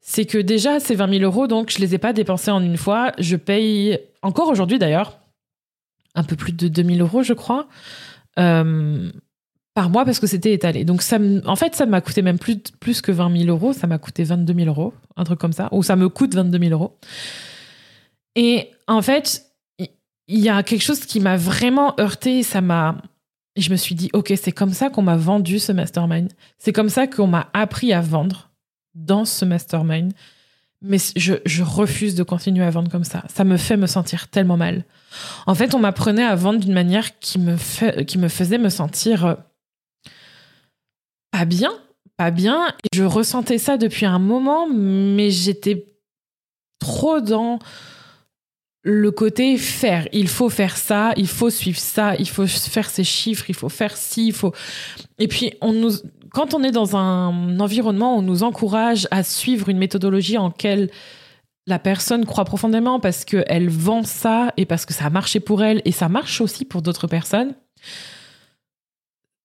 C'est 0.00 0.24
que 0.24 0.38
déjà, 0.38 0.80
ces 0.80 0.94
20 0.94 1.18
000 1.18 1.24
euros, 1.24 1.46
donc, 1.46 1.70
je 1.70 1.78
les 1.78 1.94
ai 1.94 1.98
pas 1.98 2.12
dépensés 2.12 2.50
en 2.50 2.62
une 2.62 2.76
fois. 2.76 3.12
Je 3.18 3.36
paye, 3.36 3.98
encore 4.22 4.48
aujourd'hui 4.48 4.78
d'ailleurs, 4.78 5.17
un 6.14 6.22
peu 6.24 6.36
plus 6.36 6.52
de 6.52 6.68
2000 6.68 7.00
euros, 7.00 7.22
je 7.22 7.32
crois, 7.32 7.68
euh, 8.38 9.10
par 9.74 9.90
mois 9.90 10.04
parce 10.04 10.18
que 10.18 10.26
c'était 10.26 10.52
étalé. 10.52 10.84
Donc, 10.84 11.02
ça 11.02 11.18
en 11.46 11.56
fait, 11.56 11.74
ça 11.74 11.86
m'a 11.86 12.00
coûté 12.00 12.22
même 12.22 12.38
plus, 12.38 12.58
plus 12.80 13.00
que 13.00 13.12
20 13.12 13.36
000 13.36 13.48
euros. 13.48 13.72
Ça 13.72 13.86
m'a 13.86 13.98
coûté 13.98 14.24
22 14.24 14.54
000 14.54 14.68
euros, 14.68 14.92
un 15.16 15.24
truc 15.24 15.38
comme 15.38 15.52
ça, 15.52 15.68
ou 15.72 15.82
ça 15.82 15.96
me 15.96 16.08
coûte 16.08 16.34
22 16.34 16.58
000 16.58 16.72
euros. 16.72 16.98
Et 18.34 18.70
en 18.86 19.02
fait, 19.02 19.44
il 19.78 20.40
y 20.40 20.48
a 20.48 20.62
quelque 20.62 20.82
chose 20.82 21.00
qui 21.00 21.20
m'a 21.20 21.36
vraiment 21.36 21.94
heurté. 22.00 22.42
Ça 22.42 22.60
m'a. 22.60 22.96
Je 23.56 23.70
me 23.70 23.76
suis 23.76 23.94
dit, 23.94 24.08
OK, 24.12 24.32
c'est 24.40 24.52
comme 24.52 24.72
ça 24.72 24.88
qu'on 24.88 25.02
m'a 25.02 25.16
vendu 25.16 25.58
ce 25.58 25.72
mastermind. 25.72 26.32
C'est 26.58 26.72
comme 26.72 26.88
ça 26.88 27.06
qu'on 27.06 27.26
m'a 27.26 27.48
appris 27.54 27.92
à 27.92 28.00
vendre 28.00 28.50
dans 28.94 29.24
ce 29.24 29.44
mastermind 29.44 30.12
mais 30.82 30.98
je, 31.16 31.34
je, 31.44 31.62
refuse 31.62 32.14
de 32.14 32.22
continuer 32.22 32.64
à 32.64 32.70
vendre 32.70 32.90
comme 32.90 33.04
ça. 33.04 33.24
Ça 33.28 33.44
me 33.44 33.56
fait 33.56 33.76
me 33.76 33.86
sentir 33.86 34.28
tellement 34.28 34.56
mal. 34.56 34.84
En 35.46 35.54
fait, 35.54 35.74
on 35.74 35.78
m'apprenait 35.78 36.24
à 36.24 36.34
vendre 36.34 36.60
d'une 36.60 36.72
manière 36.72 37.18
qui 37.18 37.38
me, 37.38 38.02
qui 38.02 38.18
me 38.18 38.28
faisait 38.28 38.58
me 38.58 38.68
sentir 38.68 39.26
euh, 39.26 39.34
pas 41.30 41.44
bien, 41.44 41.72
pas 42.16 42.30
bien. 42.30 42.68
Et 42.84 42.96
je 42.96 43.04
ressentais 43.04 43.58
ça 43.58 43.76
depuis 43.76 44.06
un 44.06 44.18
moment, 44.18 44.68
mais 44.68 45.30
j'étais 45.30 45.86
trop 46.78 47.20
dans 47.20 47.58
le 48.82 49.10
côté 49.10 49.58
faire. 49.58 50.08
Il 50.12 50.28
faut 50.28 50.48
faire 50.48 50.76
ça, 50.76 51.12
il 51.16 51.28
faut 51.28 51.50
suivre 51.50 51.78
ça, 51.78 52.14
il 52.16 52.28
faut 52.28 52.46
faire 52.46 52.88
ces 52.88 53.04
chiffres, 53.04 53.44
il 53.48 53.54
faut 53.54 53.68
faire 53.68 53.96
ci, 53.96 54.28
il 54.28 54.32
faut. 54.32 54.52
Et 55.18 55.28
puis, 55.28 55.54
quand 56.32 56.54
on 56.54 56.62
est 56.62 56.70
dans 56.70 56.96
un 56.96 57.60
environnement 57.60 58.14
où 58.14 58.18
on 58.18 58.22
nous 58.22 58.42
encourage 58.42 59.08
à 59.10 59.22
suivre 59.22 59.68
une 59.68 59.78
méthodologie 59.78 60.38
en 60.38 60.48
laquelle 60.48 60.90
la 61.68 61.78
personne 61.78 62.24
croit 62.24 62.46
profondément 62.46 62.98
parce 62.98 63.24
qu'elle 63.24 63.68
vend 63.68 64.02
ça 64.02 64.52
et 64.56 64.64
parce 64.64 64.86
que 64.86 64.94
ça 64.94 65.04
a 65.04 65.10
marché 65.10 65.38
pour 65.38 65.62
elle 65.62 65.82
et 65.84 65.92
ça 65.92 66.08
marche 66.08 66.40
aussi 66.40 66.64
pour 66.64 66.80
d'autres 66.80 67.06
personnes, 67.06 67.54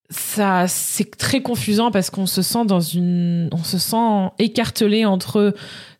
ça 0.09 0.67
c'est 0.67 1.17
très 1.17 1.41
confusant 1.41 1.91
parce 1.91 2.09
qu'on 2.09 2.25
se 2.25 2.41
sent 2.41 2.65
dans 2.65 2.79
une 2.79 3.49
on 3.51 3.63
se 3.63 3.77
sent 3.77 4.31
écartelé 4.39 5.05
entre 5.05 5.53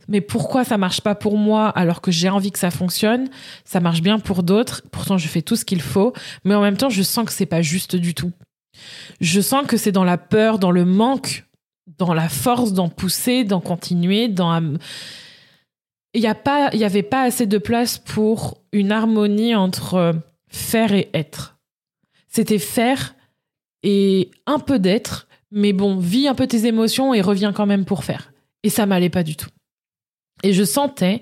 mais 0.08 0.22
pourquoi 0.22 0.64
ça 0.64 0.78
marche 0.78 1.02
pas 1.02 1.16
pour 1.16 1.38
moi 1.38 1.70
alors 1.70 2.02
que 2.02 2.12
j'ai 2.12 2.30
envie 2.30 2.52
que 2.52 2.60
ça 2.60 2.72
fonctionne? 2.72 3.30
Ça 3.64 3.80
marche 3.80 4.02
bien 4.02 4.20
pour 4.20 4.44
d'autres. 4.44 4.82
Pourtant 4.92 5.18
je 5.18 5.28
fais 5.28 5.42
tout 5.42 5.56
ce 5.56 5.66
qu'il 5.66 5.82
faut 5.82 6.14
mais 6.46 6.56
en 6.56 6.62
même 6.62 6.78
temps 6.78 6.90
je 6.90 7.04
sens 7.04 7.26
que 7.26 7.34
c'est 7.34 7.46
pas 7.46 7.62
juste 7.62 7.96
du 7.98 8.14
tout. 8.14 8.32
Je 9.20 9.42
sens 9.42 9.66
que 9.68 9.78
c'est 9.78 9.92
dans 9.92 10.04
la 10.04 10.18
peur, 10.18 10.58
dans 10.58 10.72
le 10.72 10.86
manque, 10.86 11.46
dans 11.98 12.14
la 12.14 12.30
force 12.30 12.74
d'en 12.74 12.90
pousser, 12.90 13.44
d'en 13.44 13.62
continuer, 13.62 14.30
dans 14.30 14.52
il 16.14 16.22
n'y 16.22 16.28
a 16.28 16.36
pas, 16.36 16.70
il 16.74 16.80
y 16.80 16.86
avait 16.86 17.04
pas 17.04 17.24
assez 17.24 17.46
de 17.46 17.58
place 17.58 17.98
pour 17.98 18.62
une 18.72 18.92
harmonie 18.92 19.56
entre 19.56 20.14
faire 20.48 20.94
et 20.94 21.10
être. 21.14 21.58
C'était 22.28 22.60
faire 22.60 23.16
et 23.84 24.32
un 24.46 24.60
peu 24.60 24.80
d'être, 24.80 25.28
mais 25.52 25.74
bon, 25.74 25.98
vis 25.98 26.28
un 26.28 26.36
peu 26.36 26.48
tes 26.48 26.66
émotions 26.66 27.14
et 27.14 27.22
reviens 27.22 27.54
quand 27.54 27.66
même 27.66 27.86
pour 27.86 28.04
faire. 28.04 28.32
Et 28.64 28.70
ça 28.70 28.86
m'allait 28.86 29.10
pas 29.10 29.24
du 29.24 29.36
tout. 29.36 29.50
Et 30.44 30.54
je 30.54 30.64
sentais 30.64 31.22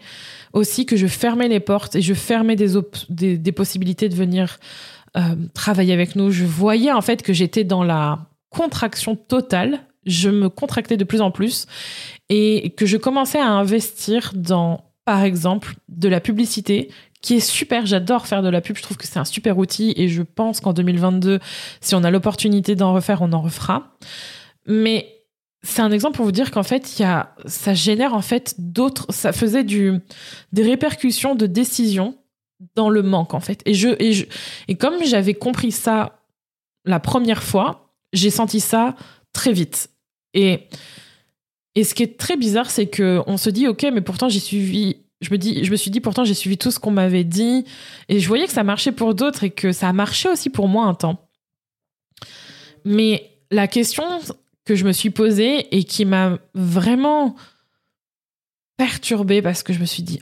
aussi 0.54 0.86
que 0.86 0.96
je 0.96 1.08
fermais 1.08 1.48
les 1.48 1.60
portes 1.60 1.96
et 1.96 2.02
je 2.02 2.14
fermais 2.14 2.56
des, 2.56 3.38
des 3.38 3.52
possibilités 3.52 4.10
de 4.10 4.16
venir 4.16 4.58
euh, 5.18 5.36
travailler 5.54 5.94
avec 5.94 6.16
nous. 6.16 6.32
Je 6.32 6.46
voyais 6.46 6.92
en 6.92 7.02
fait 7.02 7.22
que 7.22 7.34
j'étais 7.34 7.64
dans 7.64 7.84
la 7.84 8.20
contraction 8.50 9.16
totale. 9.16 9.82
Je 10.06 10.30
me 10.30 10.50
contractais 10.50 10.98
de 10.98 11.04
plus 11.04 11.22
en 11.22 11.32
plus 11.32 11.68
et 12.30 12.74
que 12.78 12.86
je 12.86 12.98
commençais 12.98 13.40
à 13.40 13.48
investir 13.48 14.32
dans, 14.36 14.86
par 15.06 15.24
exemple, 15.24 15.76
de 15.90 16.10
la 16.10 16.20
publicité 16.20 16.90
qui 17.22 17.36
est 17.36 17.40
super. 17.40 17.86
J'adore 17.86 18.28
faire 18.28 18.42
de 18.42 18.50
la 18.50 18.62
pub. 18.62 18.78
Je 18.78 18.82
trouve 18.82 18.98
que 18.98 19.06
c'est 19.06 19.20
un 19.20 19.26
super 19.26 19.58
outil 19.58 19.94
et 19.96 20.08
je 20.08 20.24
pense 20.24 20.60
qu'en 20.60 20.74
2022, 20.74 21.40
si 21.80 21.96
on 21.96 22.04
a 22.04 22.12
l'opportunité 22.12 22.76
d'en 22.76 22.94
refaire, 22.94 23.22
on 23.22 23.32
en 23.34 23.42
refera. 23.42 23.96
Mais 24.68 25.22
c'est 25.64 25.82
un 25.82 25.92
exemple 25.92 26.16
pour 26.16 26.26
vous 26.26 26.32
dire 26.32 26.52
qu'en 26.52 26.64
fait, 26.64 27.00
y 27.00 27.04
a, 27.04 27.36
ça 27.46 27.74
génère 27.74 28.14
en 28.14 28.22
fait 28.22 28.56
d'autres, 28.58 29.06
ça 29.10 29.32
faisait 29.32 29.64
du, 29.64 30.00
des 30.52 30.64
répercussions 30.64 31.36
de 31.36 31.46
décisions 31.46 32.18
dans 32.76 32.90
le 32.90 33.04
manque 33.04 33.34
en 33.34 33.40
fait. 33.40 33.62
Et 33.66 33.74
je, 33.74 33.90
et 34.00 34.14
je, 34.14 34.26
et 34.68 34.76
comme 34.76 35.04
j'avais 35.04 35.34
compris 35.34 35.72
ça 35.72 36.20
la 36.86 37.00
première 37.00 37.44
fois, 37.44 37.94
j'ai 38.14 38.32
senti 38.32 38.60
ça 38.60 38.96
très 39.34 39.54
vite. 39.54 39.90
Et, 40.34 40.68
et 41.76 41.84
ce 41.84 41.94
qui 41.94 42.04
est 42.04 42.18
très 42.18 42.38
bizarre, 42.38 42.70
c'est 42.70 42.88
que 42.88 43.22
on 43.28 43.38
se 43.38 43.50
dit, 43.50 43.68
ok, 43.68 43.86
mais 43.94 44.02
pourtant 44.02 44.30
j'ai 44.30 44.40
suivi 44.40 44.98
je 45.22 45.30
me 45.30 45.38
dis, 45.38 45.64
je 45.64 45.72
me 45.72 45.76
suis 45.76 45.92
dit 45.92 46.02
pourtant 46.02 46.24
j'ai 46.24 46.34
suivi 46.34 46.58
tout 46.58 46.72
ce 46.72 46.80
qu'on 46.80 46.92
m'avait 46.92 47.24
dit 47.24 47.64
et 48.10 48.20
je 48.20 48.28
voyais 48.28 48.48
que 48.48 48.52
ça 48.52 48.64
marchait 48.64 48.92
pour 48.92 49.14
d'autres 49.14 49.44
et 49.44 49.52
que 49.52 49.72
ça 49.72 49.88
a 49.88 49.94
marché 49.94 50.28
aussi 50.28 50.50
pour 50.50 50.68
moi 50.68 50.86
un 50.86 50.96
temps. 50.96 51.30
Mais 52.86 53.30
la 53.52 53.68
question 53.68 54.04
que 54.66 54.76
je 54.76 54.84
me 54.84 54.92
suis 54.92 55.12
posée 55.12 55.76
et 55.76 55.84
qui 55.84 56.06
m'a 56.06 56.40
vraiment 56.56 57.36
perturbée 58.78 59.44
parce 59.44 59.62
que 59.62 59.74
je 59.74 59.80
me 59.80 59.86
suis 59.86 60.04
dit, 60.04 60.22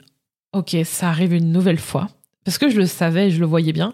ok, 0.54 0.76
ça 0.84 1.10
arrive 1.10 1.34
une 1.34 1.52
nouvelle 1.52 1.80
fois. 1.80 2.10
Parce 2.44 2.58
que 2.58 2.70
je 2.70 2.78
le 2.78 2.86
savais, 2.86 3.32
je 3.32 3.40
le 3.40 3.46
voyais 3.46 3.74
bien. 3.74 3.94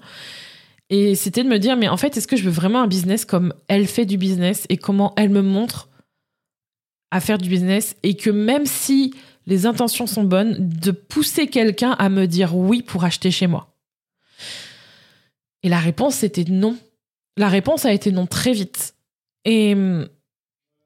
Et 0.90 1.16
c'était 1.16 1.44
de 1.44 1.50
me 1.50 1.58
dire, 1.58 1.76
mais 1.78 1.88
en 1.88 1.98
fait, 1.98 2.16
est-ce 2.16 2.28
que 2.28 2.36
je 2.36 2.44
veux 2.44 2.52
vraiment 2.52 2.82
un 2.82 2.88
business 2.88 3.26
comme 3.26 3.54
elle 3.68 3.88
fait 3.88 4.06
du 4.06 4.18
business 4.18 4.66
et 4.70 4.78
comment 4.78 5.14
elle 5.18 5.30
me 5.30 5.42
montre 5.42 5.90
à 7.12 7.20
faire 7.20 7.38
du 7.38 7.50
business 7.50 7.96
et 8.04 8.16
que 8.16 8.30
même 8.30 8.66
si 8.66 9.14
les 9.48 9.66
intentions 9.66 10.08
sont 10.08 10.24
bonnes, 10.24 10.56
de 10.60 10.92
pousser 10.92 11.48
quelqu'un 11.48 11.92
à 11.92 12.10
me 12.10 12.28
dire 12.28 12.56
oui 12.56 12.82
pour 12.82 13.04
acheter 13.04 13.32
chez 13.32 13.48
moi? 13.48 13.76
Et 15.64 15.70
la 15.70 15.80
réponse 15.80 16.24
était 16.24 16.46
non. 16.48 16.78
La 17.38 17.50
réponse 17.50 17.86
a 17.86 17.94
été 17.94 18.12
non 18.12 18.28
très 18.28 18.54
vite. 18.54 18.96
Et, 19.44 19.76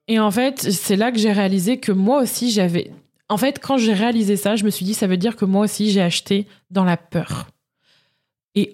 et 0.07 0.19
en 0.19 0.31
fait, 0.31 0.71
c'est 0.71 0.95
là 0.95 1.11
que 1.11 1.19
j'ai 1.19 1.31
réalisé 1.31 1.79
que 1.79 1.91
moi 1.91 2.21
aussi, 2.21 2.51
j'avais... 2.51 2.91
En 3.27 3.37
fait, 3.37 3.59
quand 3.59 3.77
j'ai 3.77 3.93
réalisé 3.93 4.37
ça, 4.37 4.55
je 4.55 4.63
me 4.63 4.69
suis 4.69 4.85
dit, 4.85 4.93
ça 4.93 5.07
veut 5.07 5.17
dire 5.17 5.35
que 5.35 5.45
moi 5.45 5.65
aussi, 5.65 5.91
j'ai 5.91 6.01
acheté 6.01 6.47
dans 6.71 6.83
la 6.83 6.97
peur. 6.97 7.47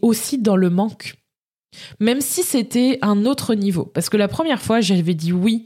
Aussi 0.02 0.38
dans 0.38 0.56
le 0.56 0.69
manque. 0.69 1.15
Même 2.00 2.21
si 2.21 2.43
c'était 2.43 3.00
un 3.02 3.26
autre 3.26 3.54
niveau. 3.54 3.86
Parce 3.86 4.10
que 4.10 4.17
la 4.17 4.28
première 4.28 4.62
fois, 4.62 4.82
j'avais 4.82 5.13
dit 5.13 5.34
oui 5.34 5.65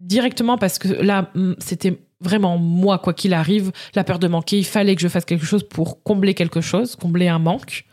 directement 0.00 0.58
parce 0.58 0.78
que 0.78 0.88
là, 0.88 1.32
c'était 1.58 1.98
vraiment 2.20 2.58
moi, 2.58 2.98
quoi 2.98 3.12
qu'il 3.12 3.34
arrive, 3.34 3.72
la 3.94 4.04
peur 4.04 4.18
de 4.18 4.28
manquer, 4.28 4.58
il 4.58 4.64
fallait 4.64 4.94
que 4.94 5.02
je 5.02 5.08
fasse 5.08 5.24
quelque 5.24 5.46
chose 5.46 5.62
pour 5.62 6.02
combler 6.02 6.34
quelque 6.34 6.60
chose, 6.60 6.96
combler 6.96 7.28
un 7.28 7.38
manque. 7.38 7.84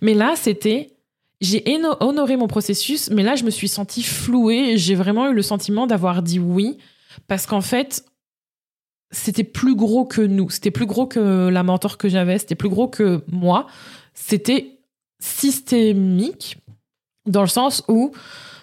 Mais 0.00 0.14
là, 0.14 0.34
c'était, 0.36 0.96
j'ai 1.40 1.64
honoré 2.00 2.36
mon 2.36 2.48
processus, 2.48 3.10
mais 3.10 3.22
là, 3.22 3.36
je 3.36 3.44
me 3.44 3.50
suis 3.50 3.68
sentie 3.68 4.02
flouée. 4.02 4.76
J'ai 4.76 4.94
vraiment 4.94 5.30
eu 5.30 5.34
le 5.34 5.42
sentiment 5.42 5.86
d'avoir 5.86 6.22
dit 6.22 6.38
oui, 6.38 6.78
parce 7.26 7.46
qu'en 7.46 7.60
fait, 7.60 8.04
c'était 9.10 9.44
plus 9.44 9.74
gros 9.74 10.04
que 10.04 10.22
nous, 10.22 10.50
c'était 10.50 10.70
plus 10.70 10.86
gros 10.86 11.06
que 11.06 11.48
la 11.48 11.62
mentor 11.62 11.98
que 11.98 12.08
j'avais, 12.08 12.38
c'était 12.38 12.54
plus 12.54 12.68
gros 12.68 12.88
que 12.88 13.24
moi. 13.30 13.66
C'était 14.14 14.79
systémique, 15.20 16.58
dans 17.26 17.42
le 17.42 17.48
sens 17.48 17.84
où 17.88 18.12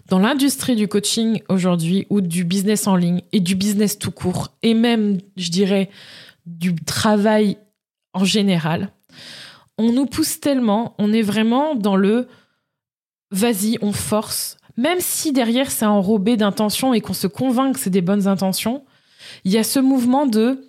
dans 0.09 0.19
l'industrie 0.19 0.75
du 0.75 0.87
coaching 0.87 1.41
aujourd'hui 1.49 2.07
ou 2.09 2.21
du 2.21 2.43
business 2.43 2.87
en 2.87 2.95
ligne 2.95 3.21
et 3.31 3.39
du 3.39 3.55
business 3.55 3.99
tout 3.99 4.11
court 4.11 4.49
et 4.63 4.73
même, 4.73 5.19
je 5.35 5.49
dirais, 5.49 5.89
du 6.45 6.75
travail 6.75 7.57
en 8.13 8.23
général, 8.23 8.91
on 9.77 9.91
nous 9.91 10.05
pousse 10.05 10.39
tellement, 10.39 10.95
on 10.97 11.13
est 11.13 11.21
vraiment 11.21 11.75
dans 11.75 11.95
le 11.95 12.27
vas-y, 13.31 13.77
on 13.81 13.91
force, 13.91 14.57
même 14.77 14.99
si 14.99 15.33
derrière 15.33 15.69
c'est 15.69 15.85
enrobé 15.85 16.37
d'intentions 16.37 16.93
et 16.93 17.01
qu'on 17.01 17.13
se 17.13 17.27
convainc 17.27 17.75
que 17.75 17.79
c'est 17.79 17.89
des 17.89 18.01
bonnes 18.01 18.27
intentions, 18.27 18.85
il 19.43 19.51
y 19.51 19.57
a 19.57 19.63
ce 19.63 19.79
mouvement 19.79 20.25
de 20.25 20.67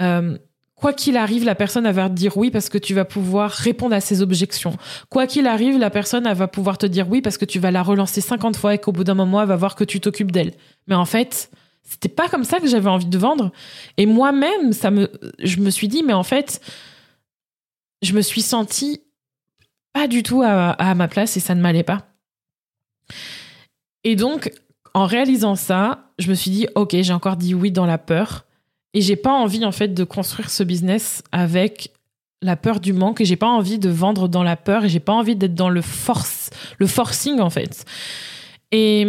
euh, 0.00 0.38
Quoi 0.80 0.94
qu'il 0.94 1.18
arrive, 1.18 1.44
la 1.44 1.54
personne 1.54 1.88
va 1.90 2.08
te 2.08 2.14
dire 2.14 2.38
oui 2.38 2.50
parce 2.50 2.70
que 2.70 2.78
tu 2.78 2.94
vas 2.94 3.04
pouvoir 3.04 3.50
répondre 3.50 3.94
à 3.94 4.00
ses 4.00 4.22
objections. 4.22 4.78
Quoi 5.10 5.26
qu'il 5.26 5.46
arrive, 5.46 5.78
la 5.78 5.90
personne 5.90 6.32
va 6.32 6.48
pouvoir 6.48 6.78
te 6.78 6.86
dire 6.86 7.06
oui 7.06 7.20
parce 7.20 7.36
que 7.36 7.44
tu 7.44 7.58
vas 7.58 7.70
la 7.70 7.82
relancer 7.82 8.22
50 8.22 8.56
fois 8.56 8.74
et 8.74 8.78
qu'au 8.78 8.90
bout 8.90 9.04
d'un 9.04 9.14
moment, 9.14 9.42
elle 9.42 9.48
va 9.48 9.56
voir 9.56 9.74
que 9.74 9.84
tu 9.84 10.00
t'occupes 10.00 10.32
d'elle. 10.32 10.54
Mais 10.86 10.94
en 10.94 11.04
fait, 11.04 11.50
c'était 11.82 12.08
pas 12.08 12.28
comme 12.28 12.44
ça 12.44 12.60
que 12.60 12.66
j'avais 12.66 12.88
envie 12.88 13.04
de 13.04 13.18
vendre. 13.18 13.52
Et 13.98 14.06
moi-même, 14.06 14.72
ça 14.72 14.90
me, 14.90 15.10
je 15.38 15.58
me 15.58 15.68
suis 15.68 15.86
dit, 15.86 16.02
mais 16.02 16.14
en 16.14 16.22
fait, 16.22 16.62
je 18.00 18.14
me 18.14 18.22
suis 18.22 18.42
sentie 18.42 19.02
pas 19.92 20.08
du 20.08 20.22
tout 20.22 20.40
à, 20.40 20.70
à 20.70 20.94
ma 20.94 21.08
place 21.08 21.36
et 21.36 21.40
ça 21.40 21.54
ne 21.54 21.60
m'allait 21.60 21.82
pas. 21.82 22.06
Et 24.04 24.16
donc, 24.16 24.50
en 24.94 25.04
réalisant 25.04 25.56
ça, 25.56 26.10
je 26.18 26.30
me 26.30 26.34
suis 26.34 26.50
dit, 26.50 26.68
ok, 26.74 26.96
j'ai 27.02 27.12
encore 27.12 27.36
dit 27.36 27.54
oui 27.54 27.70
dans 27.70 27.84
la 27.86 27.98
peur. 27.98 28.46
Et 28.94 29.00
j'ai 29.00 29.16
pas 29.16 29.32
envie, 29.32 29.64
en 29.64 29.72
fait, 29.72 29.94
de 29.94 30.04
construire 30.04 30.50
ce 30.50 30.62
business 30.62 31.22
avec 31.32 31.92
la 32.42 32.56
peur 32.56 32.80
du 32.80 32.92
manque 32.92 33.20
et 33.20 33.24
j'ai 33.24 33.36
pas 33.36 33.48
envie 33.48 33.78
de 33.78 33.90
vendre 33.90 34.26
dans 34.26 34.42
la 34.42 34.56
peur 34.56 34.84
et 34.84 34.88
j'ai 34.88 35.00
pas 35.00 35.12
envie 35.12 35.36
d'être 35.36 35.54
dans 35.54 35.68
le 35.68 35.82
force, 35.82 36.50
le 36.78 36.86
forcing, 36.86 37.40
en 37.40 37.50
fait. 37.50 37.84
Et, 38.72 39.06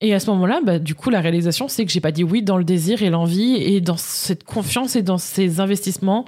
et 0.00 0.14
à 0.14 0.20
ce 0.20 0.30
moment-là, 0.30 0.60
bah, 0.64 0.78
du 0.78 0.94
coup, 0.94 1.10
la 1.10 1.20
réalisation, 1.20 1.68
c'est 1.68 1.84
que 1.84 1.92
j'ai 1.92 2.00
pas 2.00 2.12
dit 2.12 2.24
oui 2.24 2.42
dans 2.42 2.56
le 2.56 2.64
désir 2.64 3.02
et 3.02 3.10
l'envie 3.10 3.56
et 3.56 3.80
dans 3.80 3.96
cette 3.96 4.44
confiance 4.44 4.96
et 4.96 5.02
dans 5.02 5.18
ces 5.18 5.60
investissements 5.60 6.24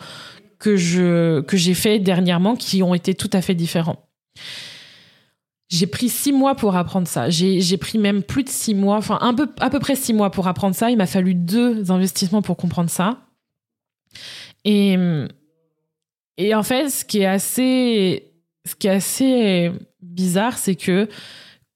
que 0.59 0.77
je, 0.77 1.41
que 1.43 1.57
j'ai 1.57 1.75
fait 1.75 1.99
dernièrement 1.99 2.57
qui 2.57 2.83
ont 2.83 2.95
été 2.95 3.15
tout 3.15 3.31
à 3.33 3.43
fait 3.43 3.55
différents. 3.55 4.09
J'ai 5.69 5.87
pris 5.87 6.09
six 6.09 6.33
mois 6.33 6.55
pour 6.55 6.77
apprendre 6.77 7.09
ça. 7.09 7.29
J'ai 7.29 7.77
pris 7.77 7.99
même 7.99 8.23
plus 8.23 8.45
de 8.45 8.49
six 8.49 8.75
mois, 8.75 8.97
enfin 8.97 9.19
un 9.21 9.35
peu, 9.35 9.49
à 9.61 9.69
peu 9.69 9.81
près 9.81 9.97
six 9.97 10.13
mois 10.13 10.31
pour 10.31 10.47
apprendre 10.47 10.77
ça. 10.77 10.91
Il 10.91 10.97
m'a 10.97 11.07
fallu 11.07 11.35
deux 11.35 11.91
investissements 11.91 12.43
pour 12.43 12.57
comprendre 12.57 12.91
ça. 12.91 13.19
Et, 14.65 14.97
et 16.39 16.55
en 16.55 16.63
fait, 16.63 16.89
ce 16.89 17.05
qui 17.05 17.19
est 17.19 17.27
assez, 17.27 18.33
ce 18.65 18.75
qui 18.77 18.87
est 18.87 18.91
assez 18.91 19.73
bizarre, 20.03 20.57
c'est 20.57 20.77
que 20.77 21.09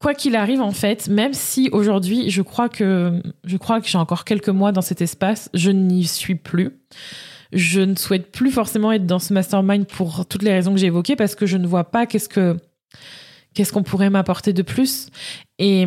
quoi 0.01 0.15
qu'il 0.15 0.35
arrive, 0.35 0.61
en 0.61 0.73
fait, 0.73 1.09
même 1.09 1.35
si 1.35 1.69
aujourd'hui, 1.73 2.31
je 2.31 2.43
crois 2.43 2.69
que, 2.69 3.21
je 3.45 3.57
crois 3.57 3.81
que 3.81 3.89
j'ai 3.89 3.99
encore 3.99 4.25
quelques 4.25 4.49
mois 4.49 4.73
dans 4.73 4.81
cet 4.81 5.03
espace, 5.03 5.51
je 5.53 5.71
n'y 5.71 6.05
suis 6.05 6.37
plus. 6.37 6.81
Je 7.53 7.81
ne 7.81 7.97
souhaite 7.97 8.31
plus 8.31 8.51
forcément 8.51 8.93
être 8.93 9.07
dans 9.07 9.19
ce 9.19 9.35
mastermind 9.35 9.87
pour 9.87 10.25
toutes 10.27 10.43
les 10.43 10.53
raisons 10.53 10.73
que 10.73 10.79
j'ai 10.79 10.87
évoquées 10.87 11.17
parce 11.17 11.35
que 11.35 11.47
je 11.47 11.57
ne 11.57 11.67
vois 11.67 11.91
pas 11.91 12.07
qu'est-ce 12.07 12.29
que, 12.29 12.57
qu'est-ce 13.55 13.73
qu'on 13.73 13.83
pourrait 13.83 14.11
m'apporter 14.11 14.53
de 14.53 14.63
plus 14.63 15.09
et, 15.59 15.87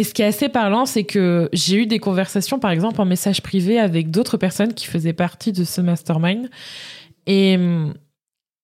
ce 0.00 0.14
qui 0.14 0.22
est 0.22 0.26
assez 0.26 0.48
parlant, 0.48 0.86
c'est 0.86 1.02
que 1.02 1.48
j'ai 1.52 1.74
eu 1.74 1.86
des 1.86 1.98
conversations, 1.98 2.60
par 2.60 2.70
exemple, 2.70 3.00
en 3.00 3.04
message 3.04 3.42
privé 3.42 3.80
avec 3.80 4.12
d'autres 4.12 4.36
personnes 4.36 4.72
qui 4.72 4.86
faisaient 4.86 5.12
partie 5.12 5.50
de 5.50 5.64
ce 5.64 5.80
mastermind. 5.80 6.48
Et, 7.26 7.58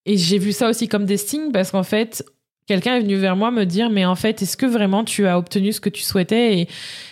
et 0.07 0.17
j'ai 0.17 0.39
vu 0.39 0.53
ça 0.53 0.69
aussi 0.69 0.87
comme 0.87 1.07
des 1.07 1.17
signes 1.17 1.51
parce 1.51 1.73
qu'en 1.73 1.83
fait, 1.83 2.25
quelqu'un 2.67 2.97
est 2.97 3.01
venu 3.01 3.17
vers 3.17 3.37
moi 3.37 3.51
me 3.51 3.65
dire 3.65 3.91
mais 3.91 4.05
en 4.05 4.15
fait 4.15 4.41
est-ce 4.43 4.57
que 4.57 4.67
vraiment 4.67 5.05
tu 5.05 5.27
as 5.27 5.39
obtenu 5.39 5.73
ce 5.73 5.81
que 5.81 5.91
tu 5.91 6.03
souhaitais 6.03 6.61
et 6.61 6.69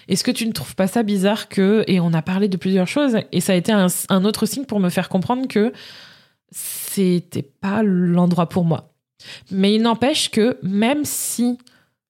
est-ce 0.08 0.24
que 0.24 0.30
tu 0.30 0.46
ne 0.46 0.52
trouves 0.52 0.74
pas 0.74 0.86
ça 0.86 1.02
bizarre 1.02 1.48
que 1.48 1.84
et 1.86 2.00
on 2.00 2.12
a 2.14 2.22
parlé 2.22 2.48
de 2.48 2.56
plusieurs 2.56 2.88
choses 2.88 3.18
et 3.32 3.40
ça 3.40 3.52
a 3.52 3.56
été 3.56 3.72
un, 3.72 3.88
un 4.08 4.24
autre 4.24 4.46
signe 4.46 4.64
pour 4.64 4.80
me 4.80 4.88
faire 4.88 5.08
comprendre 5.08 5.46
que 5.48 5.72
c'était 6.50 7.42
pas 7.42 7.82
l'endroit 7.82 8.48
pour 8.48 8.64
moi 8.64 8.91
mais 9.50 9.74
il 9.74 9.82
n'empêche 9.82 10.30
que 10.30 10.58
même 10.62 11.04
si 11.04 11.58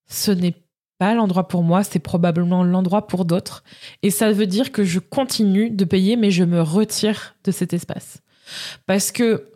ce 0.07 0.31
n'est 0.31 0.55
pas 0.99 1.15
l'endroit 1.15 1.49
pour 1.49 1.63
moi, 1.63 1.83
c'est 1.83 1.99
probablement 1.99 2.63
l'endroit 2.63 3.07
pour 3.07 3.25
d'autres. 3.25 3.65
Et 4.03 4.11
ça 4.11 4.31
veut 4.31 4.47
dire 4.47 4.71
que 4.71 4.85
je 4.85 5.01
continue 5.01 5.71
de 5.71 5.85
payer, 5.85 6.17
mais 6.17 6.31
je 6.31 6.45
me 6.45 6.63
retire 6.63 7.35
de 7.45 7.51
cet 7.51 7.73
espace. 7.73 8.23
Parce 8.87 9.11
que 9.11 9.49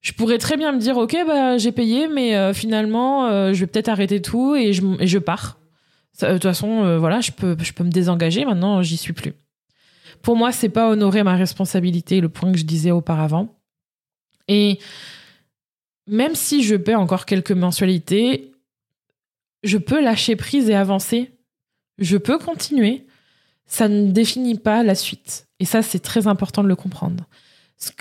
je 0.00 0.12
pourrais 0.12 0.38
très 0.38 0.56
bien 0.56 0.72
me 0.72 0.78
dire, 0.78 0.96
ok, 0.96 1.16
bah, 1.26 1.58
j'ai 1.58 1.72
payé, 1.72 2.08
mais 2.08 2.36
euh, 2.36 2.52
finalement, 2.52 3.26
euh, 3.26 3.52
je 3.52 3.60
vais 3.60 3.66
peut-être 3.66 3.88
arrêter 3.88 4.20
tout 4.22 4.54
et 4.54 4.72
je, 4.72 5.18
pars. 5.18 5.58
De 6.20 6.32
toute 6.32 6.42
façon, 6.42 6.84
euh, 6.84 6.98
voilà, 6.98 7.20
je 7.20 7.32
peux, 7.32 7.56
je 7.58 7.72
peux 7.72 7.84
me 7.84 7.90
désengager. 7.90 8.44
Maintenant, 8.44 8.82
j'y 8.82 8.96
suis 8.96 9.12
plus. 9.12 9.34
Pour 10.22 10.36
moi, 10.36 10.52
c'est 10.52 10.68
pas 10.68 10.90
honorer 10.90 11.22
ma 11.22 11.36
responsabilité, 11.36 12.20
le 12.20 12.28
point 12.28 12.52
que 12.52 12.58
je 12.58 12.64
disais 12.64 12.90
auparavant. 12.90 13.48
Et 14.48 14.78
même 16.10 16.34
si 16.34 16.62
je 16.62 16.74
paie 16.74 16.96
encore 16.96 17.24
quelques 17.24 17.52
mensualités, 17.52 18.52
je 19.62 19.78
peux 19.78 20.02
lâcher 20.02 20.36
prise 20.36 20.68
et 20.68 20.74
avancer. 20.74 21.30
Je 21.98 22.16
peux 22.16 22.38
continuer. 22.38 23.06
Ça 23.66 23.88
ne 23.88 24.10
définit 24.10 24.58
pas 24.58 24.82
la 24.82 24.96
suite. 24.96 25.46
Et 25.60 25.64
ça, 25.64 25.82
c'est 25.82 26.00
très 26.00 26.26
important 26.26 26.64
de 26.64 26.68
le 26.68 26.76
comprendre. 26.76 27.24
Ce 27.76 27.92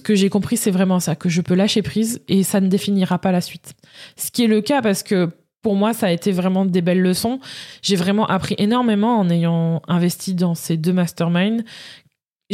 que, 0.00 0.14
j'ai 0.14 0.28
compris, 0.28 0.56
c'est 0.56 0.70
vraiment 0.70 1.00
ça, 1.00 1.14
que 1.14 1.28
je 1.28 1.40
peux 1.40 1.54
lâcher 1.54 1.80
prise 1.80 2.20
et 2.28 2.42
ça 2.42 2.60
ne 2.60 2.68
définira 2.68 3.18
pas 3.18 3.32
la 3.32 3.40
suite. 3.40 3.74
Ce 4.16 4.30
qui 4.30 4.44
est 4.44 4.48
le 4.48 4.60
cas 4.60 4.82
parce 4.82 5.02
que 5.02 5.30
pour 5.62 5.76
moi, 5.76 5.94
ça 5.94 6.08
a 6.08 6.10
été 6.10 6.30
vraiment 6.30 6.66
des 6.66 6.82
belles 6.82 7.00
leçons. 7.00 7.40
J'ai 7.80 7.96
vraiment 7.96 8.26
appris 8.26 8.54
énormément 8.58 9.18
en 9.18 9.30
ayant 9.30 9.80
investi 9.88 10.34
dans 10.34 10.54
ces 10.54 10.76
deux 10.76 10.92
masterminds 10.92 11.64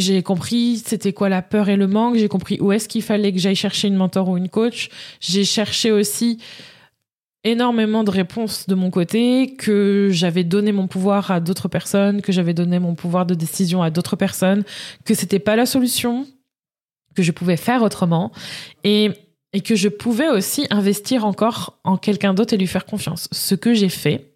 j'ai 0.01 0.21
compris 0.23 0.81
c'était 0.85 1.13
quoi 1.13 1.29
la 1.29 1.41
peur 1.41 1.69
et 1.69 1.77
le 1.77 1.87
manque, 1.87 2.15
j'ai 2.15 2.27
compris 2.27 2.57
où 2.59 2.71
est-ce 2.71 2.87
qu'il 2.87 3.01
fallait 3.01 3.31
que 3.31 3.39
j'aille 3.39 3.55
chercher 3.55 3.87
une 3.87 3.95
mentor 3.95 4.27
ou 4.29 4.37
une 4.37 4.49
coach. 4.49 4.89
J'ai 5.19 5.45
cherché 5.45 5.91
aussi 5.91 6.39
énormément 7.43 8.03
de 8.03 8.11
réponses 8.11 8.67
de 8.67 8.75
mon 8.75 8.91
côté, 8.91 9.55
que 9.57 10.09
j'avais 10.11 10.43
donné 10.43 10.71
mon 10.71 10.87
pouvoir 10.87 11.31
à 11.31 11.39
d'autres 11.39 11.67
personnes, 11.67 12.21
que 12.21 12.31
j'avais 12.31 12.53
donné 12.53 12.79
mon 12.79 12.93
pouvoir 12.93 13.25
de 13.25 13.33
décision 13.33 13.81
à 13.81 13.89
d'autres 13.89 14.15
personnes, 14.15 14.63
que 15.05 15.15
c'était 15.15 15.39
pas 15.39 15.55
la 15.55 15.65
solution, 15.65 16.27
que 17.15 17.23
je 17.23 17.31
pouvais 17.31 17.57
faire 17.57 17.81
autrement 17.81 18.31
et, 18.83 19.11
et 19.53 19.61
que 19.61 19.75
je 19.75 19.89
pouvais 19.89 20.29
aussi 20.29 20.67
investir 20.69 21.25
encore 21.25 21.79
en 21.83 21.97
quelqu'un 21.97 22.33
d'autre 22.33 22.53
et 22.53 22.57
lui 22.57 22.67
faire 22.67 22.85
confiance. 22.85 23.27
Ce 23.31 23.55
que 23.55 23.73
j'ai 23.73 23.89
fait. 23.89 24.35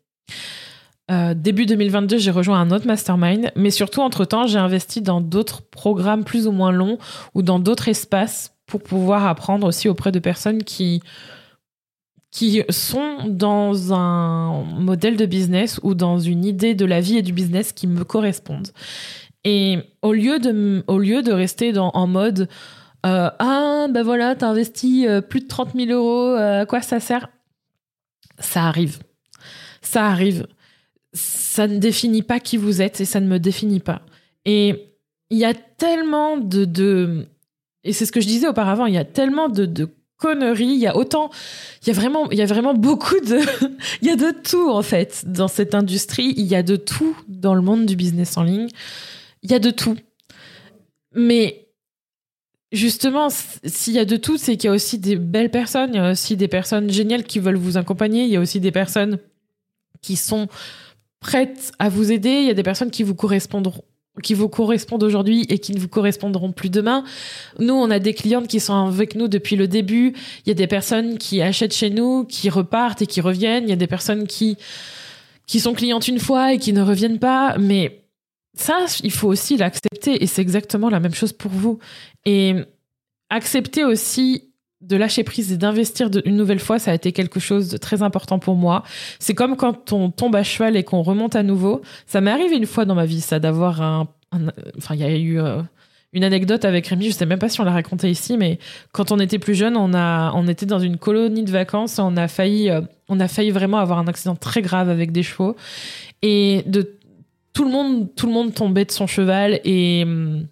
Euh, 1.12 1.36
début 1.36 1.68
2022, 1.68 2.18
j'ai 2.18 2.32
rejoint 2.32 2.60
un 2.60 2.72
autre 2.72 2.88
mastermind, 2.88 3.52
mais 3.56 3.70
surtout, 3.70 4.02
entre-temps, 4.02 4.48
j'ai 4.48 4.58
investi 4.58 5.02
dans 5.02 5.22
d'autres 5.22 5.62
programmes 5.62 6.24
plus 6.24 6.48
ou 6.48 6.52
moins 6.52 6.72
longs 6.72 6.98
ou 7.36 7.44
dans 7.44 7.60
d'autres 7.60 7.90
espaces 7.90 8.56
pour 8.66 8.82
pouvoir 8.82 9.28
apprendre 9.28 9.68
aussi 9.68 9.88
auprès 9.88 10.12
de 10.12 10.18
personnes 10.18 10.64
qui, 10.64 11.04
qui 12.32 12.64
sont 12.70 13.18
dans 13.28 13.94
un 13.94 14.64
modèle 14.64 15.16
de 15.16 15.28
business 15.28 15.80
ou 15.84 15.94
dans 15.94 16.18
une 16.18 16.44
idée 16.44 16.74
de 16.74 16.86
la 16.86 17.02
vie 17.02 17.18
et 17.18 17.22
du 17.22 17.34
business 17.34 17.72
qui 17.72 17.86
me 17.86 18.04
correspondent. 18.04 18.70
Et 19.44 19.78
au 20.02 20.14
lieu 20.14 20.40
de, 20.40 20.84
au 20.88 20.98
lieu 20.98 21.22
de 21.22 21.32
rester 21.32 21.72
en 21.78 22.08
mode 22.08 22.50
euh, 23.06 23.30
Ah, 23.38 23.86
ben 23.92 24.02
voilà, 24.02 24.34
t'as 24.34 24.48
investi 24.48 25.08
euh, 25.08 25.22
plus 25.22 25.42
de 25.42 25.48
30 25.48 25.76
000 25.76 25.92
euros, 25.92 26.34
à 26.36 26.66
quoi 26.66 26.82
ça 26.82 27.00
sert? 27.00 27.28
Ça 28.40 28.64
arrive. 28.64 28.98
Ça 29.84 30.08
arrive 30.08 30.48
ça 31.16 31.68
ne 31.68 31.78
définit 31.78 32.22
pas 32.22 32.40
qui 32.40 32.58
vous 32.58 32.82
êtes 32.82 33.02
et 33.02 33.06
ça 33.06 33.20
ne 33.20 33.28
me 33.28 33.40
définit 33.40 33.80
pas. 33.80 34.02
Et 34.44 34.92
il 35.30 35.38
y 35.38 35.46
a 35.46 35.54
tellement 35.54 36.38
de, 36.38 36.66
de 36.66 37.26
et 37.84 37.94
c'est 37.94 38.06
ce 38.06 38.12
que 38.12 38.20
je 38.20 38.28
disais 38.28 38.48
auparavant, 38.48 38.86
il 38.86 38.94
y 38.94 38.98
a 38.98 39.06
tellement 39.06 39.48
de, 39.48 39.66
de 39.66 39.90
conneries, 40.18 40.66
il 40.66 40.80
y 40.80 40.88
a 40.88 40.96
autant, 40.96 41.30
il 41.82 41.88
y 41.88 41.92
a 41.92 41.94
vraiment, 41.94 42.30
il 42.32 42.38
y 42.38 42.42
a 42.42 42.46
vraiment 42.46 42.74
beaucoup 42.74 43.20
de, 43.20 43.40
il 44.02 44.08
y 44.08 44.12
a 44.12 44.16
de 44.16 44.32
tout 44.32 44.70
en 44.70 44.82
fait 44.82 45.24
dans 45.26 45.48
cette 45.48 45.74
industrie, 45.74 46.34
il 46.38 46.46
y 46.46 46.56
a 46.56 46.64
de 46.64 46.76
tout 46.76 47.16
dans 47.28 47.56
le 47.56 47.62
monde 47.62 47.86
du 47.86 47.96
business 47.96 48.38
en 48.38 48.44
ligne, 48.44 48.68
il 49.42 49.52
y 49.52 49.54
a 49.54 49.60
de 49.60 49.72
tout. 49.72 49.96
Mais 51.14 51.70
justement, 52.72 53.30
s'il 53.30 53.94
y 53.94 54.00
a 54.00 54.06
de 54.06 54.18
tout, 54.18 54.38
c'est 54.38 54.58
qu'il 54.58 54.68
y 54.68 54.72
a 54.72 54.76
aussi 54.76 55.00
des 55.00 55.16
belles 55.16 55.52
personnes, 55.52 55.92
il 55.94 55.98
y 55.98 56.00
a 56.00 56.12
aussi 56.12 56.36
des 56.36 56.50
personnes 56.50 56.90
géniales 56.90 57.24
qui 57.24 57.40
veulent 57.40 57.56
vous 57.56 57.78
accompagner, 57.78 58.24
il 58.24 58.30
y 58.30 58.36
a 58.36 58.42
aussi 58.42 58.60
des 58.60 58.72
personnes 58.72 59.20
qui 60.02 60.18
sont 60.18 60.48
prêtes 61.26 61.72
à 61.80 61.90
vous 61.90 62.12
aider. 62.12 62.30
Il 62.30 62.46
y 62.46 62.52
a 62.52 62.54
des 62.54 62.62
personnes 62.62 62.92
qui 62.92 63.02
vous 63.02 63.16
correspondront 63.16 63.84
qui 64.24 64.34
vous 64.34 64.48
correspondent 64.48 65.04
aujourd'hui 65.04 65.46
et 65.50 65.60
qui 65.60 65.74
ne 65.74 65.80
vous 65.80 65.90
correspondront 65.90 66.54
plus 66.54 66.70
demain. 66.70 67.04
Nous, 67.60 67.74
on 67.74 67.92
a 67.92 68.00
des 68.00 68.14
clientes 68.14 68.48
qui 68.48 68.62
sont 68.62 68.74
avec 68.74 69.16
nous 69.16 69.28
depuis 69.28 69.58
le 69.58 69.68
début. 69.68 70.14
Il 70.46 70.48
y 70.48 70.52
a 70.52 70.54
des 70.54 70.68
personnes 70.68 71.18
qui 71.18 71.42
achètent 71.42 71.74
chez 71.74 71.90
nous, 71.90 72.24
qui 72.24 72.50
repartent 72.50 73.02
et 73.02 73.08
qui 73.08 73.20
reviennent. 73.20 73.66
Il 73.66 73.72
y 73.72 73.74
a 73.74 73.76
des 73.76 73.88
personnes 73.88 74.26
qui, 74.26 74.56
qui 75.48 75.60
sont 75.60 75.74
clientes 75.74 76.08
une 76.08 76.20
fois 76.20 76.54
et 76.54 76.60
qui 76.60 76.72
ne 76.72 76.82
reviennent 76.82 77.20
pas. 77.20 77.58
Mais 77.60 78.06
ça, 78.54 78.86
il 79.04 79.12
faut 79.12 79.28
aussi 79.28 79.58
l'accepter 79.58 80.24
et 80.24 80.28
c'est 80.28 80.42
exactement 80.42 80.90
la 80.90 81.02
même 81.02 81.14
chose 81.14 81.34
pour 81.34 81.52
vous. 81.52 81.80
Et 82.24 82.56
accepter 83.30 83.84
aussi 83.84 84.54
de 84.88 84.96
lâcher 84.96 85.24
prise 85.24 85.52
et 85.52 85.58
d'investir 85.58 86.10
une 86.26 86.36
nouvelle 86.36 86.60
fois, 86.60 86.80
ça 86.80 86.92
a 86.92 86.94
été 86.94 87.12
quelque 87.12 87.40
chose 87.40 87.70
de 87.70 87.78
très 87.78 88.02
important 88.04 88.40
pour 88.40 88.56
moi. 88.56 88.84
C'est 89.20 89.34
comme 89.34 89.56
quand 89.56 89.92
on 89.94 90.12
tombe 90.12 90.36
à 90.36 90.44
cheval 90.44 90.78
et 90.78 90.84
qu'on 90.84 91.02
remonte 91.02 91.36
à 91.36 91.44
nouveau. 91.44 91.82
Ça 92.06 92.22
m'est 92.22 92.32
arrivé 92.32 92.56
une 92.56 92.66
fois 92.66 92.86
dans 92.86 92.96
ma 92.96 93.06
vie, 93.06 93.22
ça, 93.22 93.40
d'avoir 93.40 93.82
un, 93.82 94.08
Enfin, 94.78 94.96
il 94.96 95.02
y 95.02 95.04
a 95.04 95.16
eu 95.16 95.40
euh, 95.40 95.62
une 96.14 96.24
anecdote 96.24 96.66
avec 96.66 96.88
Rémi, 96.88 97.08
je 97.08 97.12
sais 97.12 97.26
même 97.26 97.40
pas 97.40 97.50
si 97.50 97.60
on 97.62 97.64
l'a 97.64 97.72
raconté 97.72 98.10
ici, 98.10 98.38
mais 98.38 98.60
quand 98.92 99.12
on 99.12 99.20
était 99.20 99.40
plus 99.40 99.56
jeune, 99.56 99.78
on, 99.78 99.94
a, 99.94 100.32
on 100.34 100.48
était 100.48 100.66
dans 100.66 100.80
une 100.80 100.98
colonie 100.98 101.44
de 101.44 101.52
vacances, 101.52 102.00
on 102.00 102.18
a 102.18 102.28
failli, 102.28 102.70
euh, 102.70 102.82
on 103.10 103.20
a 103.20 103.28
failli 103.28 103.52
vraiment 103.52 103.78
avoir 103.78 104.00
un 104.00 104.08
accident 104.08 104.36
très 104.36 104.62
grave 104.62 104.90
avec 104.90 105.12
des 105.12 105.24
chevaux. 105.24 105.56
Et 106.22 106.64
de 106.66 106.98
tout 107.54 107.64
le 107.64 107.72
monde, 107.72 108.14
tout 108.16 108.28
le 108.28 108.34
monde 108.34 108.54
tombait 108.54 108.86
de 108.86 108.92
son 108.92 109.08
cheval 109.08 109.60
et... 109.64 110.04
Hum, 110.04 110.48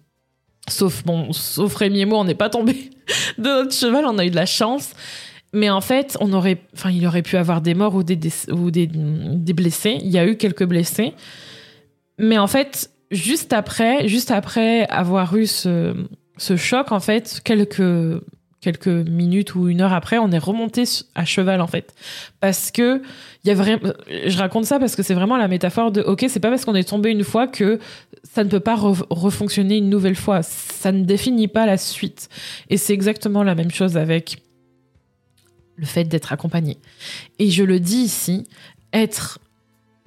sauf, 0.68 1.04
bon, 1.04 1.32
sauf 1.32 1.74
Rémi 1.74 2.00
et 2.00 2.04
moi, 2.04 2.18
on 2.18 2.24
n'est 2.24 2.34
pas 2.34 2.50
tombés 2.50 2.90
de 3.38 3.42
notre 3.42 3.74
cheval, 3.74 4.04
on 4.06 4.18
a 4.18 4.24
eu 4.24 4.30
de 4.30 4.36
la 4.36 4.46
chance. 4.46 4.92
Mais 5.52 5.70
en 5.70 5.80
fait, 5.80 6.16
on 6.20 6.32
aurait, 6.32 6.60
enfin, 6.74 6.90
il 6.90 7.06
aurait 7.06 7.22
pu 7.22 7.36
avoir 7.36 7.60
des 7.60 7.74
morts 7.74 7.94
ou 7.94 8.02
des, 8.02 8.18
ou 8.50 8.72
des, 8.72 8.88
des, 8.88 9.52
blessés. 9.52 9.98
Il 10.00 10.10
y 10.10 10.18
a 10.18 10.26
eu 10.26 10.36
quelques 10.36 10.64
blessés. 10.64 11.14
Mais 12.18 12.38
en 12.38 12.48
fait, 12.48 12.90
juste 13.12 13.52
après, 13.52 14.08
juste 14.08 14.32
après 14.32 14.84
avoir 14.88 15.36
eu 15.36 15.46
ce, 15.46 15.94
ce 16.38 16.56
choc, 16.56 16.90
en 16.90 16.98
fait, 16.98 17.40
quelques, 17.44 18.20
quelques 18.64 18.88
minutes 18.88 19.54
ou 19.54 19.68
une 19.68 19.82
heure 19.82 19.92
après, 19.92 20.16
on 20.16 20.30
est 20.30 20.38
remonté 20.38 20.84
à 21.14 21.26
cheval, 21.26 21.60
en 21.60 21.66
fait. 21.66 21.94
Parce 22.40 22.70
que, 22.70 23.02
il 23.44 23.48
y 23.48 23.50
a 23.50 23.54
vraiment, 23.54 23.92
je 24.08 24.38
raconte 24.38 24.64
ça 24.64 24.78
parce 24.78 24.96
que 24.96 25.02
c'est 25.02 25.12
vraiment 25.12 25.36
la 25.36 25.48
métaphore 25.48 25.92
de, 25.92 26.00
ok, 26.00 26.24
c'est 26.28 26.40
pas 26.40 26.48
parce 26.48 26.64
qu'on 26.64 26.74
est 26.74 26.88
tombé 26.88 27.10
une 27.10 27.24
fois 27.24 27.46
que 27.46 27.78
ça 28.22 28.42
ne 28.42 28.48
peut 28.48 28.60
pas 28.60 28.74
refonctionner 28.74 29.76
une 29.76 29.90
nouvelle 29.90 30.16
fois. 30.16 30.42
Ça 30.42 30.92
ne 30.92 31.04
définit 31.04 31.48
pas 31.48 31.66
la 31.66 31.76
suite. 31.76 32.28
Et 32.70 32.78
c'est 32.78 32.94
exactement 32.94 33.42
la 33.42 33.54
même 33.54 33.70
chose 33.70 33.96
avec 33.98 34.42
le 35.76 35.86
fait 35.86 36.04
d'être 36.04 36.32
accompagné. 36.32 36.78
Et 37.38 37.50
je 37.50 37.64
le 37.64 37.80
dis 37.80 37.98
ici, 37.98 38.48
être 38.92 39.40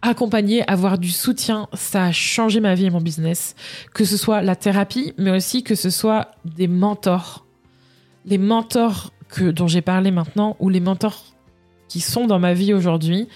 accompagné, 0.02 0.67
avoir 0.67 0.98
du 0.98 1.10
soutien, 1.10 1.67
ça 1.74 2.06
a 2.06 2.12
changé 2.12 2.60
ma 2.60 2.76
vie 2.76 2.86
et 2.86 2.89
mon 2.89 3.02
business. 3.02 3.56
Que 3.93 4.06
ce 4.06 4.17
soit 4.17 4.41
la 4.41 4.56
thérapie, 4.56 5.13
mais 5.17 5.32
aussi 5.32 5.63
que 5.63 5.76
ce 5.76 5.89
soit 5.89 6.32
des 6.46 6.67
mentors. 6.67 7.47
Les 8.28 8.38
mentors 8.38 9.12
que, 9.30 9.52
dont 9.52 9.68
j'ai 9.68 9.82
parlé 9.82 10.12
maintenant, 10.12 10.56
ou 10.60 10.70
les 10.70 10.80
mentors 10.80 11.24
qui 11.88 12.00
sont 12.00 12.28
dans 12.28 12.40
ma 12.40 12.54
vie 12.54 12.74
aujourd'hui, 12.74 13.28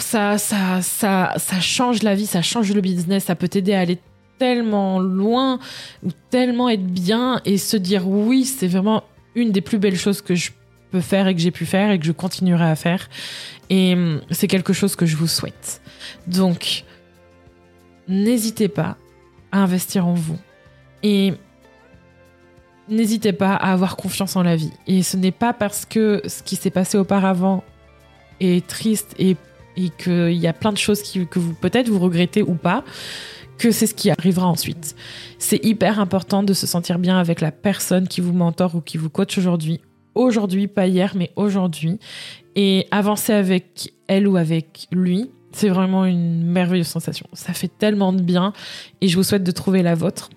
ça, 0.00 0.38
ça, 0.38 0.82
ça, 0.82 1.34
ça 1.36 1.60
change 1.60 2.02
la 2.02 2.14
vie, 2.14 2.26
ça 2.26 2.42
change 2.42 2.72
le 2.72 2.80
business, 2.80 3.24
ça 3.24 3.36
peut 3.36 3.48
t'aider 3.48 3.74
à 3.74 3.80
aller 3.80 3.98
tellement 4.38 4.98
loin 4.98 5.58
ou 6.02 6.08
tellement 6.30 6.68
être 6.68 6.86
bien 6.86 7.40
et 7.44 7.58
se 7.58 7.76
dire 7.76 8.08
oui, 8.08 8.44
c'est 8.44 8.66
vraiment 8.66 9.04
une 9.34 9.52
des 9.52 9.60
plus 9.60 9.78
belles 9.78 9.98
choses 9.98 10.22
que 10.22 10.34
je 10.34 10.50
peux 10.90 11.00
faire 11.00 11.28
et 11.28 11.34
que 11.34 11.40
j'ai 11.40 11.50
pu 11.50 11.66
faire 11.66 11.90
et 11.90 11.98
que 11.98 12.06
je 12.06 12.12
continuerai 12.12 12.64
à 12.64 12.74
faire. 12.74 13.08
Et 13.68 13.92
hum, 13.92 14.20
c'est 14.30 14.48
quelque 14.48 14.72
chose 14.72 14.96
que 14.96 15.06
je 15.06 15.16
vous 15.16 15.28
souhaite. 15.28 15.80
Donc, 16.26 16.84
n'hésitez 18.08 18.68
pas 18.68 18.96
à 19.52 19.58
investir 19.62 20.06
en 20.06 20.14
vous. 20.14 20.38
Et 21.02 21.34
n'hésitez 22.90 23.32
pas 23.32 23.54
à 23.54 23.72
avoir 23.72 23.96
confiance 23.96 24.36
en 24.36 24.42
la 24.42 24.56
vie. 24.56 24.72
Et 24.86 25.02
ce 25.02 25.16
n'est 25.16 25.32
pas 25.32 25.52
parce 25.52 25.84
que 25.84 26.22
ce 26.26 26.42
qui 26.42 26.56
s'est 26.56 26.70
passé 26.70 26.98
auparavant 26.98 27.64
est 28.40 28.66
triste 28.66 29.14
et 29.18 29.36
et 29.76 29.90
qu'il 29.90 30.32
y 30.32 30.46
a 30.46 30.52
plein 30.52 30.72
de 30.72 30.78
choses 30.78 31.02
que 31.02 31.38
vous 31.38 31.54
peut-être 31.54 31.88
vous 31.88 31.98
regrettez 31.98 32.42
ou 32.42 32.54
pas, 32.54 32.84
que 33.58 33.70
c'est 33.70 33.86
ce 33.86 33.94
qui 33.94 34.10
arrivera 34.10 34.46
ensuite. 34.46 34.96
C'est 35.38 35.64
hyper 35.64 36.00
important 36.00 36.42
de 36.42 36.52
se 36.52 36.66
sentir 36.66 36.98
bien 36.98 37.18
avec 37.18 37.40
la 37.40 37.52
personne 37.52 38.08
qui 38.08 38.20
vous 38.20 38.32
mentor 38.32 38.74
ou 38.74 38.80
qui 38.80 38.98
vous 38.98 39.10
coach 39.10 39.36
aujourd'hui. 39.38 39.80
Aujourd'hui, 40.14 40.66
pas 40.66 40.86
hier, 40.86 41.12
mais 41.14 41.30
aujourd'hui. 41.36 41.98
Et 42.56 42.86
avancer 42.90 43.32
avec 43.32 43.92
elle 44.08 44.26
ou 44.26 44.36
avec 44.36 44.88
lui, 44.90 45.30
c'est 45.52 45.68
vraiment 45.68 46.04
une 46.04 46.44
merveilleuse 46.44 46.88
sensation. 46.88 47.26
Ça 47.32 47.52
fait 47.52 47.70
tellement 47.78 48.12
de 48.12 48.22
bien 48.22 48.52
et 49.00 49.08
je 49.08 49.16
vous 49.16 49.22
souhaite 49.22 49.44
de 49.44 49.52
trouver 49.52 49.82
la 49.82 49.94
vôtre. 49.94 50.30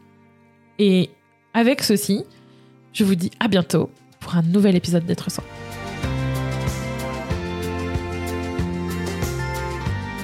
Et 0.79 1.09
avec 1.53 1.81
ceci, 1.81 2.25
je 2.93 3.03
vous 3.03 3.15
dis 3.15 3.31
à 3.39 3.47
bientôt 3.47 3.89
pour 4.19 4.35
un 4.35 4.43
nouvel 4.43 4.75
épisode 4.75 5.05
d'être 5.05 5.29
soi. 5.31 5.43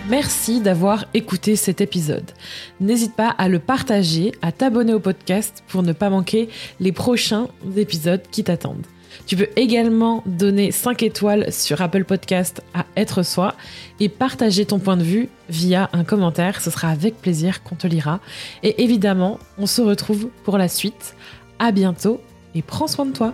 Merci 0.09 0.59
d'avoir 0.59 1.05
écouté 1.13 1.55
cet 1.55 1.81
épisode. 1.81 2.31
N'hésite 2.79 3.15
pas 3.15 3.29
à 3.29 3.47
le 3.47 3.59
partager, 3.59 4.31
à 4.41 4.51
t'abonner 4.51 4.93
au 4.93 4.99
podcast 4.99 5.63
pour 5.67 5.83
ne 5.83 5.93
pas 5.93 6.09
manquer 6.09 6.49
les 6.79 6.91
prochains 6.91 7.47
épisodes 7.75 8.23
qui 8.31 8.43
t'attendent. 8.43 8.87
Tu 9.27 9.35
peux 9.35 9.49
également 9.55 10.23
donner 10.25 10.71
5 10.71 11.03
étoiles 11.03 11.51
sur 11.53 11.81
Apple 11.81 12.05
Podcast 12.05 12.63
à 12.73 12.85
Être 12.95 13.21
Soi 13.21 13.53
et 13.99 14.09
partager 14.09 14.65
ton 14.65 14.79
point 14.79 14.97
de 14.97 15.03
vue 15.03 15.29
via 15.49 15.89
un 15.93 16.03
commentaire. 16.03 16.61
Ce 16.61 16.71
sera 16.71 16.89
avec 16.89 17.21
plaisir 17.21 17.61
qu'on 17.61 17.75
te 17.75 17.85
lira. 17.85 18.19
Et 18.63 18.83
évidemment, 18.83 19.39
on 19.59 19.67
se 19.67 19.81
retrouve 19.81 20.29
pour 20.43 20.57
la 20.57 20.67
suite. 20.67 21.15
À 21.59 21.71
bientôt 21.71 22.21
et 22.55 22.61
prends 22.61 22.87
soin 22.87 23.05
de 23.05 23.11
toi. 23.11 23.33